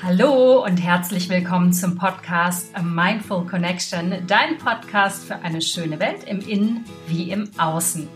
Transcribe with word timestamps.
Hallo 0.00 0.64
und 0.64 0.76
herzlich 0.76 1.28
willkommen 1.28 1.72
zum 1.72 1.96
Podcast 1.96 2.70
A 2.72 2.82
Mindful 2.82 3.44
Connection, 3.46 4.14
dein 4.28 4.56
Podcast 4.56 5.24
für 5.24 5.34
eine 5.40 5.60
schöne 5.60 5.98
Welt 5.98 6.22
im 6.24 6.38
Innen 6.38 6.84
wie 7.08 7.32
im 7.32 7.50
Außen. 7.58 8.06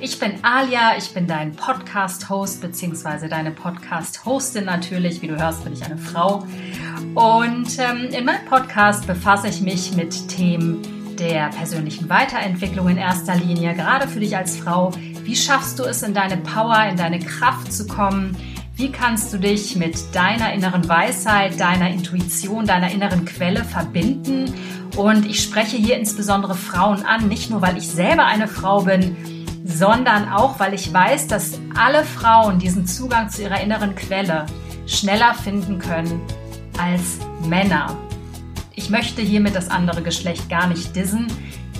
Ich 0.00 0.18
bin 0.18 0.32
Alia, 0.42 0.96
ich 0.98 1.14
bin 1.14 1.28
dein 1.28 1.52
Podcast-Host 1.52 2.60
bzw. 2.60 3.28
deine 3.28 3.52
Podcast-Hostin 3.52 4.64
natürlich. 4.64 5.22
Wie 5.22 5.28
du 5.28 5.38
hörst, 5.38 5.62
bin 5.62 5.72
ich 5.74 5.84
eine 5.84 5.96
Frau. 5.96 6.44
Und 7.14 7.78
ähm, 7.78 8.08
in 8.10 8.24
meinem 8.24 8.44
Podcast 8.46 9.06
befasse 9.06 9.46
ich 9.46 9.60
mich 9.60 9.94
mit 9.94 10.26
Themen 10.26 10.82
der 11.16 11.50
persönlichen 11.50 12.08
Weiterentwicklung 12.08 12.88
in 12.88 12.96
erster 12.96 13.36
Linie, 13.36 13.74
gerade 13.74 14.08
für 14.08 14.18
dich 14.18 14.36
als 14.36 14.56
Frau. 14.56 14.90
Wie 15.22 15.36
schaffst 15.36 15.78
du 15.78 15.84
es, 15.84 16.02
in 16.02 16.14
deine 16.14 16.38
Power, 16.38 16.84
in 16.90 16.96
deine 16.96 17.20
Kraft 17.20 17.72
zu 17.72 17.86
kommen? 17.86 18.36
Wie 18.74 18.90
kannst 18.90 19.32
du 19.32 19.38
dich 19.38 19.76
mit 19.76 20.14
deiner 20.14 20.54
inneren 20.54 20.88
Weisheit, 20.88 21.60
deiner 21.60 21.90
Intuition, 21.90 22.66
deiner 22.66 22.90
inneren 22.90 23.26
Quelle 23.26 23.64
verbinden? 23.64 24.54
Und 24.96 25.26
ich 25.26 25.42
spreche 25.42 25.76
hier 25.76 25.98
insbesondere 25.98 26.54
Frauen 26.54 27.04
an, 27.04 27.28
nicht 27.28 27.50
nur 27.50 27.60
weil 27.60 27.76
ich 27.76 27.86
selber 27.86 28.24
eine 28.24 28.48
Frau 28.48 28.82
bin, 28.82 29.14
sondern 29.64 30.30
auch 30.30 30.58
weil 30.58 30.72
ich 30.72 30.90
weiß, 30.90 31.26
dass 31.26 31.60
alle 31.74 32.02
Frauen 32.02 32.58
diesen 32.58 32.86
Zugang 32.86 33.28
zu 33.28 33.42
ihrer 33.42 33.60
inneren 33.60 33.94
Quelle 33.94 34.46
schneller 34.86 35.34
finden 35.34 35.78
können 35.78 36.22
als 36.78 37.18
Männer. 37.46 37.94
Ich 38.74 38.88
möchte 38.88 39.20
hiermit 39.20 39.54
das 39.54 39.68
andere 39.68 40.02
Geschlecht 40.02 40.48
gar 40.48 40.66
nicht 40.66 40.96
dissen. 40.96 41.26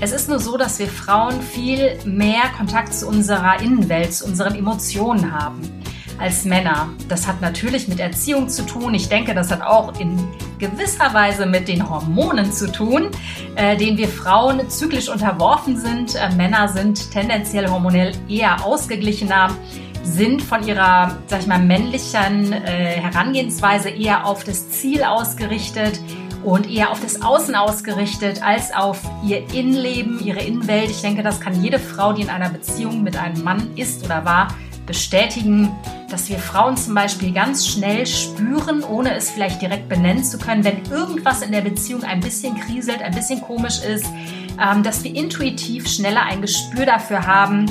Es 0.01 0.13
ist 0.13 0.29
nur 0.29 0.39
so, 0.39 0.59
dass 0.59 0.79
wir 0.79 0.89
Frauen 0.89 1.41
viel 1.41 1.99
mehr 2.05 2.51
Kontakt 2.55 2.93
zu 2.93 3.09
unserer 3.09 3.63
Innenwelt, 3.63 4.13
zu 4.13 4.27
unseren 4.27 4.55
Emotionen 4.55 5.33
haben 5.33 5.82
als 6.23 6.45
Männer. 6.45 6.89
Das 7.09 7.27
hat 7.27 7.41
natürlich 7.41 7.89
mit 7.89 8.01
Erziehung 8.01 8.49
zu 8.49 8.65
tun. 8.65 8.95
Ich 8.95 9.09
denke, 9.09 9.35
das 9.35 9.51
hat 9.51 9.61
auch 9.61 9.99
in 9.99 10.17
gewisser 10.59 11.13
Weise 11.13 11.47
mit 11.47 11.67
den 11.67 11.89
Hormonen 11.89 12.53
zu 12.53 12.71
tun, 12.71 13.11
äh, 13.57 13.77
denen 13.77 13.99
wir 13.99 14.09
Frauen 14.09 14.71
zyklisch 14.71 15.09
unterworfen 15.09 15.77
sind. 15.77 16.15
Äh, 16.15 16.35
Männer 16.35 16.69
sind 16.69 17.11
tendenziell 17.11 17.69
hormonell 17.69 18.13
eher 18.29 18.65
ausgeglichener 18.65 19.51
sind 20.05 20.43
von 20.43 20.67
ihrer, 20.67 21.17
sag 21.27 21.41
ich 21.41 21.47
mal, 21.47 21.61
männlichen 21.61 22.53
äh, 22.53 23.01
Herangehensweise 23.01 23.89
eher 23.89 24.27
auf 24.27 24.45
das 24.45 24.69
Ziel 24.71 25.05
ausgerichtet 25.05 26.01
und 26.45 26.69
eher 26.69 26.91
auf 26.91 27.01
das 27.01 27.23
Außen 27.23 27.55
ausgerichtet 27.55 28.43
als 28.43 28.75
auf 28.75 29.01
ihr 29.25 29.49
Innenleben, 29.55 30.19
ihre 30.25 30.41
Innenwelt. 30.41 30.91
Ich 30.91 31.03
denke, 31.03 31.23
das 31.23 31.41
kann 31.41 31.63
jede 31.63 31.79
Frau, 31.79 32.13
die 32.13 32.23
in 32.23 32.31
einer 32.31 32.49
Beziehung 32.49 33.03
mit 33.03 33.17
einem 33.17 33.43
Mann 33.45 33.71
ist 33.77 34.05
oder 34.05 34.25
war, 34.25 34.49
bestätigen, 34.87 35.71
dass 36.13 36.29
wir 36.29 36.39
Frauen 36.39 36.77
zum 36.77 36.95
Beispiel 36.95 37.33
ganz 37.33 37.67
schnell 37.67 38.07
spüren, 38.07 38.85
ohne 38.85 39.15
es 39.15 39.31
vielleicht 39.31 39.63
direkt 39.63 39.89
benennen 39.89 40.23
zu 40.23 40.39
können, 40.39 40.63
wenn 40.63 40.85
irgendwas 40.91 41.41
in 41.41 41.53
der 41.53 41.63
Beziehung 41.63 42.05
ein 42.05 42.21
bisschen 42.21 42.55
kriselt, 42.61 43.01
ein 43.01 43.15
bisschen 43.15 43.41
komisch 43.41 43.83
ist, 43.83 44.05
ähm, 44.63 44.83
dass 44.83 45.03
wir 45.05 45.15
intuitiv 45.15 45.89
schneller 45.89 46.23
ein 46.23 46.43
Gespür 46.43 46.85
dafür 46.85 47.27
haben, 47.27 47.67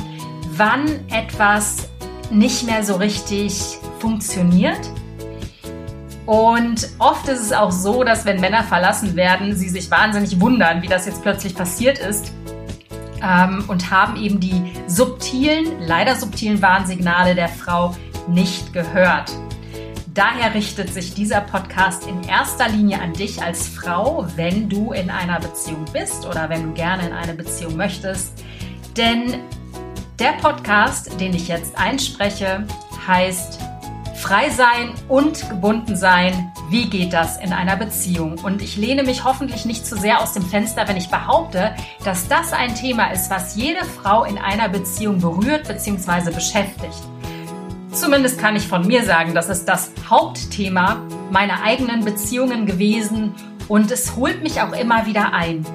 wann 0.55 0.87
etwas 1.09 1.89
nicht 2.31 2.65
mehr 2.65 2.83
so 2.83 2.95
richtig 2.95 3.61
funktioniert. 3.99 4.89
Und 6.25 6.89
oft 6.97 7.27
ist 7.27 7.41
es 7.41 7.53
auch 7.53 7.71
so, 7.71 8.03
dass 8.03 8.25
wenn 8.25 8.39
Männer 8.39 8.63
verlassen 8.63 9.15
werden, 9.15 9.55
sie 9.55 9.69
sich 9.69 9.91
wahnsinnig 9.91 10.39
wundern, 10.39 10.81
wie 10.81 10.87
das 10.87 11.05
jetzt 11.05 11.21
plötzlich 11.21 11.53
passiert 11.53 11.99
ist 11.99 12.31
ähm, 13.21 13.65
und 13.67 13.91
haben 13.91 14.15
eben 14.15 14.39
die 14.39 14.73
subtilen, 14.87 15.79
leider 15.79 16.15
subtilen 16.15 16.61
Warnsignale 16.61 17.35
der 17.35 17.49
Frau 17.49 17.95
nicht 18.27 18.73
gehört. 18.73 19.31
Daher 20.13 20.53
richtet 20.53 20.93
sich 20.93 21.13
dieser 21.13 21.39
Podcast 21.39 22.05
in 22.05 22.23
erster 22.23 22.67
Linie 22.67 23.01
an 23.01 23.13
dich 23.13 23.41
als 23.41 23.69
Frau, 23.69 24.27
wenn 24.35 24.67
du 24.67 24.91
in 24.91 25.09
einer 25.09 25.39
Beziehung 25.39 25.85
bist 25.93 26.25
oder 26.25 26.49
wenn 26.49 26.63
du 26.63 26.73
gerne 26.73 27.07
in 27.07 27.13
eine 27.13 27.33
Beziehung 27.33 27.77
möchtest. 27.77 28.43
Denn 28.97 29.35
der 30.19 30.33
Podcast, 30.33 31.17
den 31.19 31.33
ich 31.33 31.47
jetzt 31.47 31.77
einspreche, 31.77 32.67
heißt 33.07 33.59
Frei 34.15 34.49
sein 34.49 34.93
und 35.07 35.49
gebunden 35.49 35.95
sein. 35.95 36.51
Wie 36.69 36.89
geht 36.89 37.11
das 37.11 37.37
in 37.37 37.53
einer 37.53 37.75
Beziehung? 37.75 38.37
Und 38.37 38.61
ich 38.61 38.77
lehne 38.77 39.03
mich 39.03 39.23
hoffentlich 39.23 39.65
nicht 39.65 39.85
zu 39.85 39.97
sehr 39.97 40.21
aus 40.21 40.33
dem 40.33 40.43
Fenster, 40.43 40.87
wenn 40.87 40.95
ich 40.95 41.09
behaupte, 41.09 41.73
dass 42.03 42.27
das 42.27 42.53
ein 42.53 42.75
Thema 42.75 43.11
ist, 43.11 43.31
was 43.31 43.55
jede 43.55 43.83
Frau 43.83 44.25
in 44.25 44.37
einer 44.37 44.69
Beziehung 44.69 45.19
berührt 45.19 45.67
bzw. 45.67 46.31
beschäftigt. 46.31 47.01
Zumindest 47.91 48.39
kann 48.39 48.55
ich 48.55 48.67
von 48.67 48.87
mir 48.87 49.03
sagen, 49.03 49.33
das 49.33 49.49
ist 49.49 49.65
das 49.65 49.91
Hauptthema 50.09 51.01
meiner 51.29 51.61
eigenen 51.61 52.05
Beziehungen 52.05 52.65
gewesen 52.65 53.35
und 53.67 53.91
es 53.91 54.15
holt 54.15 54.41
mich 54.43 54.61
auch 54.61 54.71
immer 54.71 55.05
wieder 55.05 55.33
ein. 55.33 55.65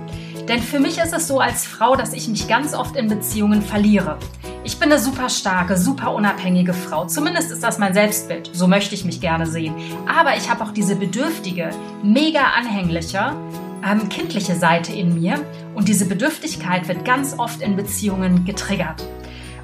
Denn 0.49 0.63
für 0.63 0.81
mich 0.81 0.99
ist 0.99 1.13
es 1.13 1.29
so 1.29 1.41
als 1.41 1.67
Frau, 1.67 1.95
dass 1.95 2.15
ich 2.15 2.29
mich 2.29 2.49
ganz 2.49 2.73
oft 2.73 2.97
in 2.97 3.09
Beziehungen 3.09 3.61
verliere. 3.61 4.19
Ich 4.65 4.79
bin 4.79 4.91
eine 4.91 5.01
super 5.01 5.29
starke, 5.29 5.77
super 5.77 6.15
unabhängige 6.15 6.73
Frau. 6.73 7.07
Zumindest 7.07 7.51
ist 7.51 7.63
das 7.63 7.79
mein 7.79 7.93
Selbstbild. 7.93 8.51
So 8.53 8.67
möchte 8.67 8.95
ich 8.95 9.05
mich 9.05 9.21
gerne 9.21 9.47
sehen. 9.47 9.75
Aber 10.07 10.37
ich 10.37 10.51
habe 10.51 10.65
auch 10.65 10.73
diese 10.73 10.97
bedürftige, 10.97 11.71
mega 12.03 12.41
anhängliche, 12.57 13.37
ähm, 13.85 14.09
kindliche 14.09 14.55
Seite 14.55 14.93
in 14.93 15.21
mir. 15.21 15.41
Und 15.75 15.89
diese 15.89 16.07
Bedürftigkeit 16.07 16.89
wird 16.89 17.05
ganz 17.05 17.39
oft 17.39 17.61
in 17.61 17.77
Beziehungen 17.77 18.45
getriggert. 18.45 19.05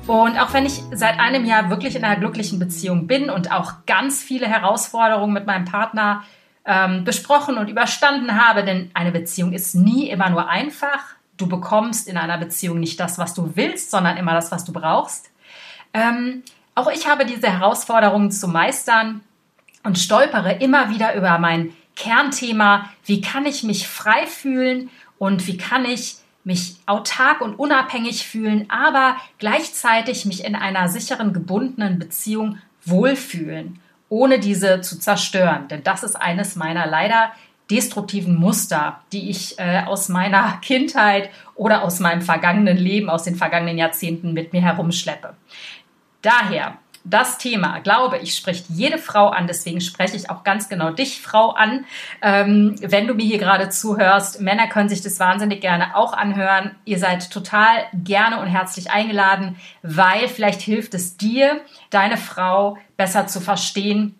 Und 0.06 0.36
auch 0.38 0.52
wenn 0.52 0.66
ich 0.66 0.82
seit 0.92 1.20
einem 1.20 1.44
Jahr 1.44 1.70
wirklich 1.70 1.94
in 1.94 2.04
einer 2.04 2.18
glücklichen 2.18 2.58
Beziehung 2.58 3.06
bin 3.06 3.30
und 3.30 3.52
auch 3.52 3.86
ganz 3.86 4.22
viele 4.22 4.46
Herausforderungen 4.46 5.32
mit 5.32 5.46
meinem 5.46 5.64
Partner 5.64 6.24
ähm, 6.64 7.04
besprochen 7.04 7.56
und 7.56 7.68
überstanden 7.68 8.40
habe, 8.40 8.64
denn 8.64 8.90
eine 8.94 9.12
Beziehung 9.12 9.52
ist 9.52 9.74
nie 9.74 10.08
immer 10.10 10.28
nur 10.30 10.48
einfach. 10.48 11.14
Du 11.36 11.46
bekommst 11.46 12.08
in 12.08 12.16
einer 12.16 12.38
Beziehung 12.38 12.80
nicht 12.80 12.98
das, 12.98 13.18
was 13.18 13.34
du 13.34 13.52
willst, 13.54 13.90
sondern 13.90 14.16
immer 14.16 14.32
das, 14.32 14.50
was 14.50 14.64
du 14.64 14.72
brauchst. 14.72 15.30
Ähm, 15.94 16.42
auch 16.74 16.90
ich 16.90 17.08
habe 17.08 17.24
diese 17.24 17.48
Herausforderungen 17.48 18.30
zu 18.30 18.48
meistern 18.48 19.20
und 19.84 19.98
stolpere 19.98 20.54
immer 20.54 20.90
wieder 20.90 21.14
über 21.14 21.38
mein 21.38 21.72
Kernthema, 21.96 22.90
wie 23.04 23.20
kann 23.20 23.46
ich 23.46 23.62
mich 23.62 23.86
frei 23.86 24.26
fühlen 24.26 24.90
und 25.18 25.46
wie 25.46 25.58
kann 25.58 25.84
ich 25.84 26.16
mich 26.44 26.76
autark 26.86 27.40
und 27.40 27.54
unabhängig 27.54 28.26
fühlen, 28.26 28.66
aber 28.68 29.16
gleichzeitig 29.38 30.24
mich 30.24 30.44
in 30.44 30.54
einer 30.54 30.88
sicheren, 30.88 31.32
gebundenen 31.32 31.98
Beziehung 31.98 32.58
wohlfühlen 32.84 33.78
ohne 34.12 34.38
diese 34.38 34.82
zu 34.82 34.98
zerstören. 34.98 35.68
Denn 35.68 35.82
das 35.84 36.02
ist 36.02 36.16
eines 36.16 36.54
meiner 36.54 36.86
leider 36.86 37.32
destruktiven 37.70 38.36
Muster, 38.36 39.00
die 39.10 39.30
ich 39.30 39.58
äh, 39.58 39.84
aus 39.86 40.10
meiner 40.10 40.58
Kindheit 40.62 41.30
oder 41.54 41.82
aus 41.82 41.98
meinem 41.98 42.20
vergangenen 42.20 42.76
Leben, 42.76 43.08
aus 43.08 43.22
den 43.22 43.36
vergangenen 43.36 43.78
Jahrzehnten 43.78 44.34
mit 44.34 44.52
mir 44.52 44.60
herumschleppe. 44.60 45.34
Daher 46.20 46.76
das 47.04 47.38
Thema, 47.38 47.80
glaube 47.80 48.18
ich, 48.18 48.34
spricht 48.34 48.66
jede 48.68 48.98
Frau 48.98 49.28
an. 49.28 49.46
Deswegen 49.46 49.80
spreche 49.80 50.16
ich 50.16 50.30
auch 50.30 50.44
ganz 50.44 50.68
genau 50.68 50.90
dich, 50.90 51.20
Frau, 51.20 51.50
an. 51.50 51.84
Ähm, 52.20 52.76
wenn 52.80 53.06
du 53.06 53.14
mir 53.14 53.26
hier 53.26 53.38
gerade 53.38 53.68
zuhörst, 53.68 54.40
Männer 54.40 54.68
können 54.68 54.88
sich 54.88 55.02
das 55.02 55.18
wahnsinnig 55.18 55.60
gerne 55.60 55.96
auch 55.96 56.12
anhören. 56.12 56.76
Ihr 56.84 56.98
seid 56.98 57.30
total 57.30 57.86
gerne 57.92 58.40
und 58.40 58.46
herzlich 58.46 58.90
eingeladen, 58.90 59.56
weil 59.82 60.28
vielleicht 60.28 60.60
hilft 60.60 60.94
es 60.94 61.16
dir, 61.16 61.60
deine 61.90 62.16
Frau 62.16 62.78
besser 62.96 63.26
zu 63.26 63.40
verstehen 63.40 64.14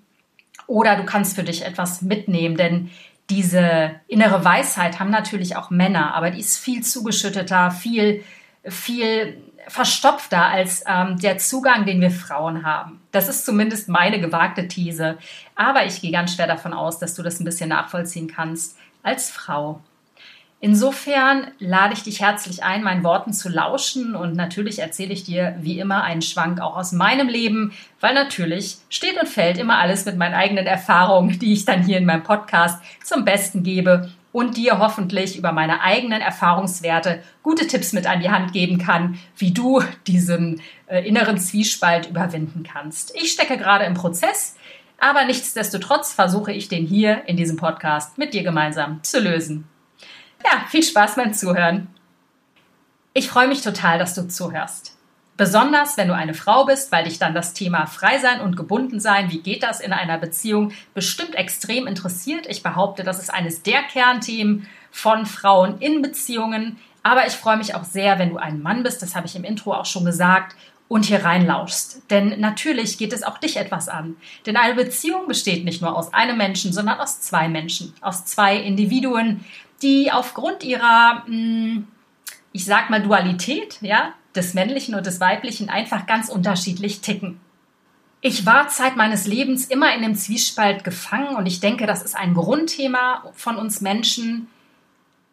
oder 0.66 0.96
du 0.96 1.04
kannst 1.04 1.36
für 1.36 1.44
dich 1.44 1.64
etwas 1.64 2.02
mitnehmen, 2.02 2.56
denn 2.56 2.90
diese 3.30 3.92
innere 4.08 4.44
Weisheit 4.44 4.98
haben 4.98 5.10
natürlich 5.10 5.56
auch 5.56 5.70
Männer, 5.70 6.14
aber 6.14 6.30
die 6.30 6.40
ist 6.40 6.58
viel 6.58 6.82
zugeschütteter, 6.82 7.70
viel, 7.70 8.24
viel 8.64 9.38
verstopfter 9.68 10.44
als 10.44 10.84
ähm, 10.86 11.18
der 11.18 11.38
Zugang, 11.38 11.86
den 11.86 12.00
wir 12.00 12.10
Frauen 12.10 12.64
haben. 12.64 13.00
Das 13.12 13.28
ist 13.28 13.44
zumindest 13.44 13.88
meine 13.88 14.20
gewagte 14.20 14.68
These. 14.68 15.18
Aber 15.54 15.86
ich 15.86 16.00
gehe 16.00 16.12
ganz 16.12 16.34
schwer 16.34 16.46
davon 16.46 16.72
aus, 16.72 16.98
dass 16.98 17.14
du 17.14 17.22
das 17.22 17.40
ein 17.40 17.44
bisschen 17.44 17.68
nachvollziehen 17.68 18.28
kannst 18.28 18.76
als 19.02 19.30
Frau. 19.30 19.80
Insofern 20.64 21.48
lade 21.58 21.94
ich 21.94 22.04
dich 22.04 22.20
herzlich 22.20 22.62
ein, 22.62 22.84
meinen 22.84 23.02
Worten 23.02 23.32
zu 23.32 23.48
lauschen 23.48 24.14
und 24.14 24.36
natürlich 24.36 24.78
erzähle 24.78 25.12
ich 25.12 25.24
dir 25.24 25.56
wie 25.58 25.80
immer 25.80 26.04
einen 26.04 26.22
Schwank 26.22 26.60
auch 26.60 26.76
aus 26.76 26.92
meinem 26.92 27.26
Leben, 27.26 27.72
weil 27.98 28.14
natürlich 28.14 28.76
steht 28.88 29.20
und 29.20 29.28
fällt 29.28 29.58
immer 29.58 29.78
alles 29.78 30.04
mit 30.04 30.16
meinen 30.16 30.34
eigenen 30.34 30.66
Erfahrungen, 30.66 31.36
die 31.40 31.52
ich 31.52 31.64
dann 31.64 31.82
hier 31.82 31.98
in 31.98 32.04
meinem 32.04 32.22
Podcast 32.22 32.80
zum 33.02 33.24
Besten 33.24 33.64
gebe 33.64 34.12
und 34.32 34.56
dir 34.56 34.78
hoffentlich 34.78 35.36
über 35.36 35.52
meine 35.52 35.82
eigenen 35.82 36.20
Erfahrungswerte 36.20 37.22
gute 37.42 37.66
Tipps 37.66 37.92
mit 37.92 38.06
an 38.06 38.20
die 38.20 38.30
Hand 38.30 38.52
geben 38.52 38.78
kann, 38.78 39.18
wie 39.36 39.52
du 39.52 39.82
diesen 40.06 40.60
äh, 40.86 41.06
inneren 41.06 41.38
Zwiespalt 41.38 42.08
überwinden 42.08 42.62
kannst. 42.62 43.14
Ich 43.14 43.32
stecke 43.32 43.58
gerade 43.58 43.84
im 43.84 43.94
Prozess, 43.94 44.56
aber 44.98 45.24
nichtsdestotrotz 45.24 46.12
versuche 46.12 46.52
ich 46.52 46.68
den 46.68 46.86
hier 46.86 47.22
in 47.26 47.36
diesem 47.36 47.56
Podcast 47.56 48.18
mit 48.18 48.34
dir 48.34 48.42
gemeinsam 48.42 49.02
zu 49.02 49.20
lösen. 49.20 49.68
Ja, 50.44 50.64
viel 50.68 50.82
Spaß 50.82 51.16
beim 51.16 51.34
Zuhören. 51.34 51.88
Ich 53.14 53.28
freue 53.28 53.48
mich 53.48 53.62
total, 53.62 53.98
dass 53.98 54.14
du 54.14 54.26
zuhörst. 54.26 54.91
Besonders 55.36 55.96
wenn 55.96 56.08
du 56.08 56.14
eine 56.14 56.34
Frau 56.34 56.66
bist, 56.66 56.92
weil 56.92 57.04
dich 57.04 57.18
dann 57.18 57.34
das 57.34 57.54
Thema 57.54 57.86
frei 57.86 58.18
sein 58.18 58.40
und 58.40 58.56
gebunden 58.56 59.00
sein, 59.00 59.30
wie 59.30 59.40
geht 59.40 59.62
das 59.62 59.80
in 59.80 59.92
einer 59.92 60.18
Beziehung, 60.18 60.72
bestimmt 60.94 61.34
extrem 61.34 61.86
interessiert. 61.86 62.46
Ich 62.48 62.62
behaupte, 62.62 63.02
das 63.02 63.18
ist 63.18 63.32
eines 63.32 63.62
der 63.62 63.82
Kernthemen 63.82 64.68
von 64.90 65.26
Frauen 65.26 65.78
in 65.78 66.02
Beziehungen. 66.02 66.78
Aber 67.02 67.26
ich 67.26 67.32
freue 67.32 67.56
mich 67.56 67.74
auch 67.74 67.84
sehr, 67.84 68.18
wenn 68.18 68.30
du 68.30 68.36
ein 68.36 68.62
Mann 68.62 68.82
bist, 68.82 69.02
das 69.02 69.16
habe 69.16 69.26
ich 69.26 69.34
im 69.34 69.42
Intro 69.42 69.72
auch 69.72 69.86
schon 69.86 70.04
gesagt, 70.04 70.54
und 70.92 71.06
hier 71.06 71.24
reinlauschst. 71.24 72.10
Denn 72.10 72.38
natürlich 72.38 72.98
geht 72.98 73.14
es 73.14 73.22
auch 73.22 73.38
dich 73.38 73.56
etwas 73.56 73.88
an. 73.88 74.16
Denn 74.44 74.58
eine 74.58 74.74
Beziehung 74.74 75.26
besteht 75.26 75.64
nicht 75.64 75.80
nur 75.80 75.96
aus 75.96 76.12
einem 76.12 76.36
Menschen, 76.36 76.70
sondern 76.70 77.00
aus 77.00 77.22
zwei 77.22 77.48
Menschen, 77.48 77.94
aus 78.02 78.26
zwei 78.26 78.58
Individuen, 78.58 79.42
die 79.80 80.12
aufgrund 80.12 80.62
ihrer, 80.62 81.22
hm, 81.24 81.88
ich 82.52 82.66
sag 82.66 82.90
mal, 82.90 83.00
Dualität, 83.00 83.78
ja, 83.80 84.12
des 84.34 84.54
Männlichen 84.54 84.94
und 84.94 85.06
des 85.06 85.20
Weiblichen 85.20 85.68
einfach 85.68 86.06
ganz 86.06 86.28
unterschiedlich 86.28 87.00
ticken. 87.00 87.40
Ich 88.20 88.46
war 88.46 88.68
Zeit 88.68 88.96
meines 88.96 89.26
Lebens 89.26 89.64
immer 89.66 89.94
in 89.94 90.02
dem 90.02 90.14
Zwiespalt 90.14 90.84
gefangen 90.84 91.34
und 91.34 91.46
ich 91.46 91.58
denke, 91.58 91.86
das 91.86 92.02
ist 92.02 92.16
ein 92.16 92.34
Grundthema 92.34 93.24
von 93.34 93.56
uns 93.56 93.80
Menschen. 93.80 94.46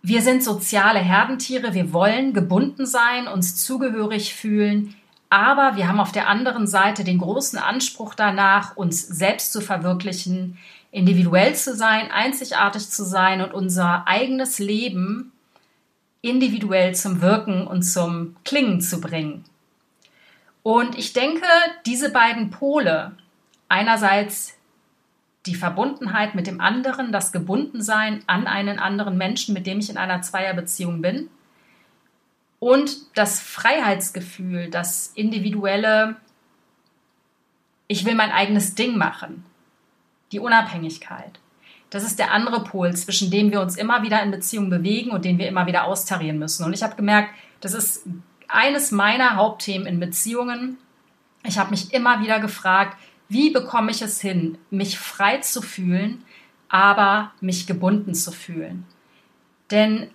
Wir 0.02 0.22
sind 0.24 0.44
soziale 0.44 1.00
Herdentiere, 1.00 1.74
wir 1.74 1.94
wollen 1.94 2.34
gebunden 2.34 2.88
sein, 2.88 3.28
uns 3.28 3.58
zugehörig 3.58 4.34
fühlen, 4.34 4.96
aber 5.30 5.76
wir 5.76 5.88
haben 5.88 6.00
auf 6.00 6.12
der 6.12 6.28
anderen 6.28 6.66
Seite 6.66 7.04
den 7.04 7.20
großen 7.20 7.60
Anspruch 7.60 8.16
danach, 8.16 8.76
uns 8.76 9.06
selbst 9.06 9.52
zu 9.54 9.62
verwirklichen, 9.62 10.58
individuell 10.92 11.54
zu 11.54 11.76
sein, 11.76 12.10
einzigartig 12.10 12.90
zu 12.90 13.06
sein 13.06 13.42
und 13.42 13.54
unser 13.54 14.08
eigenes 14.08 14.58
Leben 14.58 15.32
individuell 16.22 16.96
zum 16.96 17.22
Wirken 17.22 17.66
und 17.66 17.84
zum 17.84 18.36
Klingen 18.44 18.82
zu 18.82 19.00
bringen. 19.00 19.46
Und 20.64 20.98
ich 20.98 21.14
denke, 21.14 21.48
diese 21.86 22.12
beiden 22.12 22.50
Pole, 22.50 23.14
einerseits 23.70 24.58
die 25.46 25.56
Verbundenheit 25.56 26.36
mit 26.36 26.48
dem 26.48 26.60
anderen, 26.60 27.12
das 27.12 27.32
Gebundensein 27.32 28.24
an 28.28 28.46
einen 28.46 28.78
anderen 28.78 29.18
Menschen, 29.18 29.54
mit 29.54 29.66
dem 29.66 29.80
ich 29.80 29.90
in 29.90 29.98
einer 29.98 30.22
Zweierbeziehung 30.22 31.02
bin, 31.02 31.30
und 32.60 33.18
das 33.18 33.40
Freiheitsgefühl, 33.40 34.70
das 34.70 35.14
individuelle, 35.16 36.18
ich 37.88 38.04
will 38.04 38.16
mein 38.16 38.32
eigenes 38.32 38.76
Ding 38.76 38.98
machen, 38.98 39.46
die 40.34 40.40
Unabhängigkeit. 40.40 41.40
Das 41.90 42.04
ist 42.04 42.20
der 42.20 42.32
andere 42.32 42.64
Pol, 42.64 42.96
zwischen 42.96 43.32
dem 43.32 43.52
wir 43.52 43.62
uns 43.62 43.76
immer 43.76 44.04
wieder 44.04 44.22
in 44.22 44.32
Beziehungen 44.32 44.70
bewegen 44.70 45.12
und 45.12 45.26
den 45.26 45.40
wir 45.40 45.48
immer 45.48 45.66
wieder 45.66 45.86
austarieren 45.86 46.38
müssen. 46.38 46.64
Und 46.64 46.74
ich 46.74 46.84
habe 46.84 46.96
gemerkt, 46.96 47.34
das 47.62 47.74
ist 47.74 48.06
eines 48.48 48.92
meiner 48.92 49.36
Hauptthemen 49.36 49.88
in 49.88 50.00
Beziehungen. 50.00 50.78
Ich 51.44 51.58
habe 51.58 51.72
mich 51.72 51.94
immer 51.94 52.22
wieder 52.22 52.40
gefragt, 52.40 52.98
wie 53.28 53.52
bekomme 53.52 53.92
ich 53.92 54.02
es 54.02 54.22
hin, 54.22 54.58
mich 54.70 55.00
frei 55.00 55.38
zu 55.38 55.62
fühlen, 55.62 56.24
aber 56.68 57.32
mich 57.42 57.68
gebunden 57.68 58.14
zu 58.14 58.32
fühlen. 58.32 58.86
Denn 59.72 60.10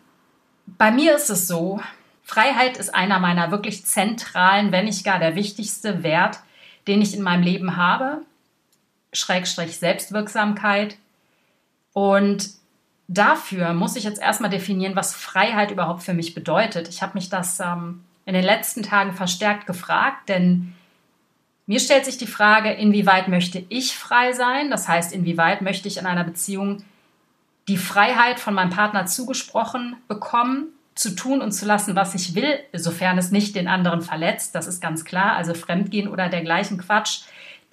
bei 0.67 0.91
mir 0.91 1.17
ist 1.17 1.31
es 1.31 1.47
so, 1.47 1.81
Freiheit 2.23 2.77
ist 2.77 2.95
einer 2.95 3.19
meiner 3.19 3.51
wirklich 3.51 3.85
zentralen, 3.85 4.73
wenn 4.73 4.87
nicht 4.87 5.05
gar 5.05 5.19
der 5.19 5.37
wichtigste 5.37 6.03
Wert, 6.03 6.41
den 6.87 7.03
ich 7.03 7.15
in 7.15 7.23
meinem 7.23 7.43
Leben 7.43 7.77
habe. 7.77 8.23
Schrägstrich 9.13 9.79
Selbstwirksamkeit. 9.79 10.97
Und 11.95 12.51
dafür 13.09 13.73
muss 13.73 13.97
ich 13.97 14.05
jetzt 14.05 14.21
erstmal 14.21 14.51
definieren, 14.51 14.97
was 14.97 15.15
Freiheit 15.15 15.71
überhaupt 15.71 16.03
für 16.03 16.13
mich 16.13 16.35
bedeutet. 16.35 16.89
Ich 16.89 17.01
habe 17.01 17.15
mich 17.15 17.31
das 17.31 17.61
ähm, 17.61 18.05
in 18.27 18.35
den 18.35 18.45
letzten 18.45 18.83
Tagen 18.83 19.15
verstärkt 19.15 19.67
gefragt, 19.67 20.29
denn 20.29 20.75
mir 21.67 21.81
stellt 21.81 22.05
sich 22.05 22.19
die 22.19 22.27
Frage, 22.27 22.73
inwieweit 22.73 23.29
möchte 23.29 23.65
ich 23.71 23.97
frei 23.97 24.33
sein? 24.33 24.71
Das 24.71 24.87
heißt, 24.87 25.15
inwieweit 25.15 25.63
möchte 25.63 25.89
ich 25.89 25.97
in 25.97 26.05
einer 26.05 26.25
Beziehung 26.25 26.85
die 27.69 27.79
Freiheit 27.79 28.39
von 28.39 28.53
meinem 28.53 28.71
Partner 28.71 29.07
zugesprochen 29.07 29.97
bekommen, 30.07 30.67
zu 30.95 31.17
tun 31.17 31.41
und 31.41 31.53
zu 31.53 31.65
lassen, 31.65 31.97
was 31.97 32.15
ich 32.15 32.35
will, 32.35 32.59
sofern 32.73 33.19
es 33.19 33.31
nicht 33.31 33.57
den 33.57 33.69
anderen 33.69 34.03
verletzt. 34.03 34.55
Das 34.55 34.67
ist 34.67 34.81
ganz 34.81 35.05
klar. 35.05 35.37
Also 35.37 35.55
Fremdgehen 35.55 36.09
oder 36.09 36.29
dergleichen 36.29 36.79
Quatsch 36.79 37.23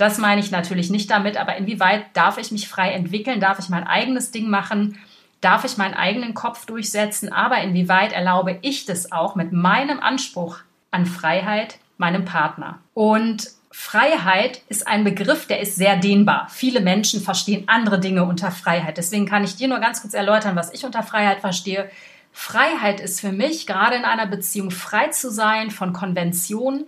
das 0.02 0.18
meine 0.18 0.42
ich 0.42 0.52
natürlich 0.52 0.90
nicht 0.90 1.10
damit, 1.12 1.38
aber 1.38 1.56
inwieweit 1.56 2.06
darf 2.14 2.38
ich 2.38 2.52
mich 2.52 2.68
frei 2.68 2.92
entwickeln? 2.92 3.40
Darf 3.40 3.60
ich 3.60 3.70
mein 3.70 3.86
eigenes 3.86 4.32
Ding 4.32 4.50
machen? 4.50 4.98
Darf 5.42 5.64
ich 5.64 5.78
meinen 5.78 5.94
eigenen 5.94 6.34
Kopf 6.34 6.66
durchsetzen? 6.66 7.32
Aber 7.32 7.60
inwieweit 7.60 8.12
erlaube 8.12 8.58
ich 8.62 8.86
das 8.86 9.12
auch 9.12 9.36
mit 9.36 9.52
meinem 9.52 10.00
Anspruch 10.00 10.60
an 10.92 11.06
Freiheit 11.06 11.78
meinem 11.98 12.26
Partner? 12.26 12.80
Und 12.94 13.48
Freiheit 13.72 14.62
ist 14.68 14.88
ein 14.88 15.04
Begriff, 15.04 15.48
der 15.48 15.62
ist 15.62 15.76
sehr 15.76 15.96
dehnbar. 15.96 16.48
Viele 16.50 16.82
Menschen 16.82 17.22
verstehen 17.22 17.64
andere 17.68 18.00
Dinge 18.00 18.26
unter 18.26 18.52
Freiheit. 18.52 18.98
Deswegen 18.98 19.26
kann 19.26 19.44
ich 19.44 19.56
dir 19.56 19.68
nur 19.68 19.80
ganz 19.80 20.02
kurz 20.02 20.14
erläutern, 20.14 20.56
was 20.56 20.74
ich 20.74 20.84
unter 20.84 21.04
Freiheit 21.04 21.40
verstehe. 21.40 21.90
Freiheit 22.34 23.00
ist 23.00 23.22
für 23.22 23.32
mich, 23.32 23.68
gerade 23.68 23.96
in 23.96 24.04
einer 24.04 24.28
Beziehung, 24.28 24.72
frei 24.72 25.08
zu 25.08 25.32
sein 25.32 25.72
von 25.72 25.94
Konventionen, 25.94 26.86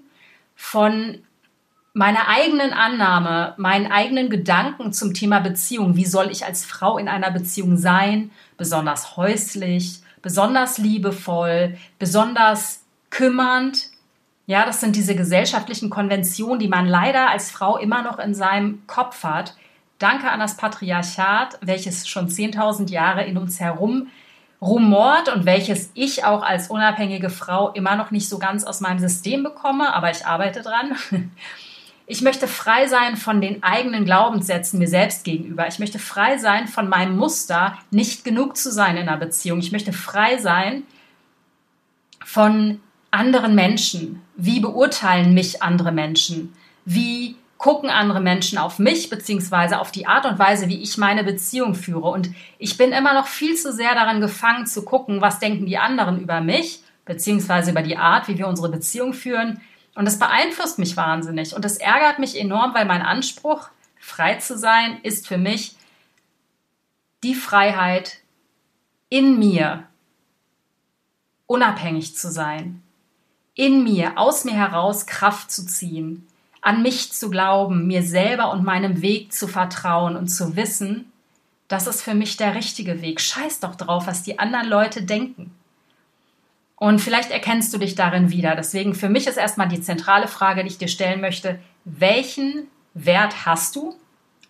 von 0.56 1.20
meiner 1.94 2.28
eigenen 2.28 2.74
Annahme, 2.74 3.54
meinen 3.58 3.92
eigenen 3.92 4.30
Gedanken 4.30 4.94
zum 4.94 5.14
Thema 5.14 5.40
Beziehung, 5.40 5.96
wie 5.96 6.06
soll 6.06 6.32
ich 6.32 6.46
als 6.46 6.66
Frau 6.66 6.98
in 6.98 7.08
einer 7.08 7.30
Beziehung 7.30 7.78
sein, 7.78 8.32
besonders 8.58 9.16
häuslich, 9.16 10.02
besonders 10.22 10.80
liebevoll, 10.80 11.78
besonders 12.00 12.84
kümmernd. 13.12 13.90
Ja, 14.48 14.66
das 14.66 14.82
sind 14.82 14.96
diese 14.96 15.16
gesellschaftlichen 15.16 15.90
Konventionen, 15.90 16.60
die 16.60 16.68
man 16.68 16.88
leider 16.88 17.30
als 17.30 17.52
Frau 17.52 17.78
immer 17.78 18.02
noch 18.02 18.18
in 18.18 18.34
seinem 18.34 18.86
Kopf 18.88 19.24
hat. 19.24 19.56
Danke 20.00 20.30
an 20.32 20.40
das 20.40 20.58
Patriarchat, 20.58 21.60
welches 21.62 22.08
schon 22.10 22.28
10.000 22.28 22.90
Jahre 22.90 23.24
in 23.24 23.38
uns 23.38 23.60
herum 23.60 24.08
rumort 24.60 25.28
und 25.34 25.46
welches 25.46 25.92
ich 25.94 26.24
auch 26.24 26.42
als 26.42 26.70
unabhängige 26.70 27.30
Frau 27.30 27.70
immer 27.72 27.96
noch 27.96 28.12
nicht 28.12 28.30
so 28.30 28.40
ganz 28.40 28.64
aus 28.64 28.80
meinem 28.80 29.00
System 29.00 29.44
bekomme, 29.44 29.94
aber 29.94 30.10
ich 30.10 30.26
arbeite 30.26 30.62
dran. 30.62 30.98
Ich 32.06 32.22
möchte 32.22 32.48
frei 32.48 32.88
sein 32.88 33.16
von 33.16 33.40
den 33.40 33.64
eigenen 33.64 34.04
Glaubenssätzen 34.04 34.78
mir 34.78 34.88
selbst 34.88 35.24
gegenüber. 35.24 35.68
Ich 35.68 35.80
möchte 35.80 36.00
frei 36.00 36.38
sein 36.38 36.68
von 36.68 36.90
meinem 36.90 37.16
Muster, 37.16 37.78
nicht 37.92 38.26
genug 38.26 38.58
zu 38.58 38.72
sein 38.72 38.98
in 38.98 39.08
einer 39.08 39.18
Beziehung. 39.18 39.60
Ich 39.60 39.72
möchte 39.72 39.94
frei 39.94 40.38
sein 40.38 40.84
von 42.26 42.82
anderen 43.12 43.56
Menschen. 43.56 44.22
Wie 44.36 44.60
beurteilen 44.60 45.34
mich 45.34 45.62
andere 45.64 45.92
Menschen? 45.92 46.54
Wie 46.84 47.38
gucken 47.64 47.90
andere 47.90 48.20
Menschen 48.20 48.58
auf 48.58 48.78
mich 48.78 49.10
beziehungsweise 49.10 49.80
auf 49.80 49.90
die 49.90 50.06
Art 50.06 50.26
und 50.26 50.38
Weise, 50.38 50.68
wie 50.68 50.82
ich 50.82 50.98
meine 50.98 51.24
Beziehung 51.24 51.76
führe. 51.76 52.10
Und 52.10 52.30
ich 52.58 52.76
bin 52.76 52.92
immer 52.92 53.14
noch 53.14 53.28
viel 53.28 53.56
zu 53.56 53.72
sehr 53.72 53.96
daran 53.96 54.20
gefangen 54.20 54.66
zu 54.66 54.84
gucken, 54.84 55.22
was 55.22 55.40
denken 55.40 55.66
die 55.66 55.78
anderen 55.78 56.20
über 56.20 56.42
mich 56.42 56.82
beziehungsweise 57.06 57.72
über 57.72 57.82
die 57.82 57.96
Art, 57.96 58.28
wie 58.28 58.38
wir 58.38 58.48
unsere 58.48 58.70
Beziehung 58.70 59.14
führen, 59.14 59.62
und 59.96 60.06
das 60.06 60.20
beeinflusst 60.20 60.80
mich 60.80 60.98
wahnsinnig 60.98 61.56
und 61.56 61.64
das 61.64 61.78
ärgert 61.78 62.20
mich 62.20 62.40
enorm, 62.40 62.74
weil 62.74 62.86
mein 62.86 63.02
Anspruch, 63.02 63.70
frei 64.00 64.36
zu 64.36 64.58
sein, 64.58 65.00
ist 65.04 65.28
für 65.28 65.38
mich 65.38 65.76
die 67.24 67.36
Freiheit 67.36 68.18
in 69.10 69.40
mir, 69.40 69.88
unabhängig 71.46 72.16
zu 72.16 72.32
sein, 72.32 72.82
in 73.56 73.84
mir, 73.84 74.18
aus 74.18 74.46
mir 74.46 74.54
heraus 74.54 75.06
Kraft 75.06 75.52
zu 75.52 75.66
ziehen, 75.66 76.28
an 76.62 76.82
mich 76.82 77.12
zu 77.12 77.30
glauben, 77.30 77.88
mir 77.88 78.04
selber 78.04 78.52
und 78.52 78.64
meinem 78.64 79.02
Weg 79.02 79.32
zu 79.34 79.48
vertrauen 79.48 80.16
und 80.16 80.28
zu 80.28 80.56
wissen, 80.56 81.12
das 81.68 81.88
ist 81.88 82.02
für 82.02 82.14
mich 82.14 82.38
der 82.38 82.56
richtige 82.56 83.02
Weg. 83.02 83.22
Scheiß 83.22 83.60
doch 83.60 83.76
drauf, 83.76 84.08
was 84.08 84.24
die 84.24 84.40
anderen 84.40 84.68
Leute 84.68 85.04
denken. 85.04 85.52
Und 86.84 87.00
vielleicht 87.00 87.32
erkennst 87.32 87.74
du 87.74 87.78
dich 87.78 87.96
darin 87.96 88.30
wieder. 88.30 88.58
Deswegen 88.58 88.94
für 88.94 89.08
mich 89.08 89.26
ist 89.26 89.38
erstmal 89.38 89.70
die 89.70 89.80
zentrale 89.80 90.28
Frage, 90.28 90.64
die 90.64 90.68
ich 90.68 90.78
dir 90.78 90.90
stellen 90.90 91.22
möchte, 91.22 91.58
welchen 91.86 92.68
Wert 92.94 93.46
hast 93.46 93.78
du 93.78 93.96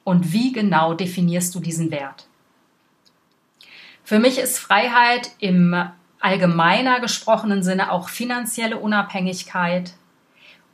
und 0.04 0.34
wie 0.34 0.52
genau 0.52 0.96
definierst 0.96 1.54
du 1.54 1.60
diesen 1.60 1.92
Wert? 1.92 2.25
Für 4.04 4.18
mich 4.18 4.40
ist 4.40 4.58
Freiheit 4.58 5.30
im 5.38 5.75
allgemeiner 6.22 7.02
gesprochenen 7.02 7.62
Sinne 7.62 7.92
auch 7.92 8.10
finanzielle 8.10 8.80
Unabhängigkeit, 8.80 9.94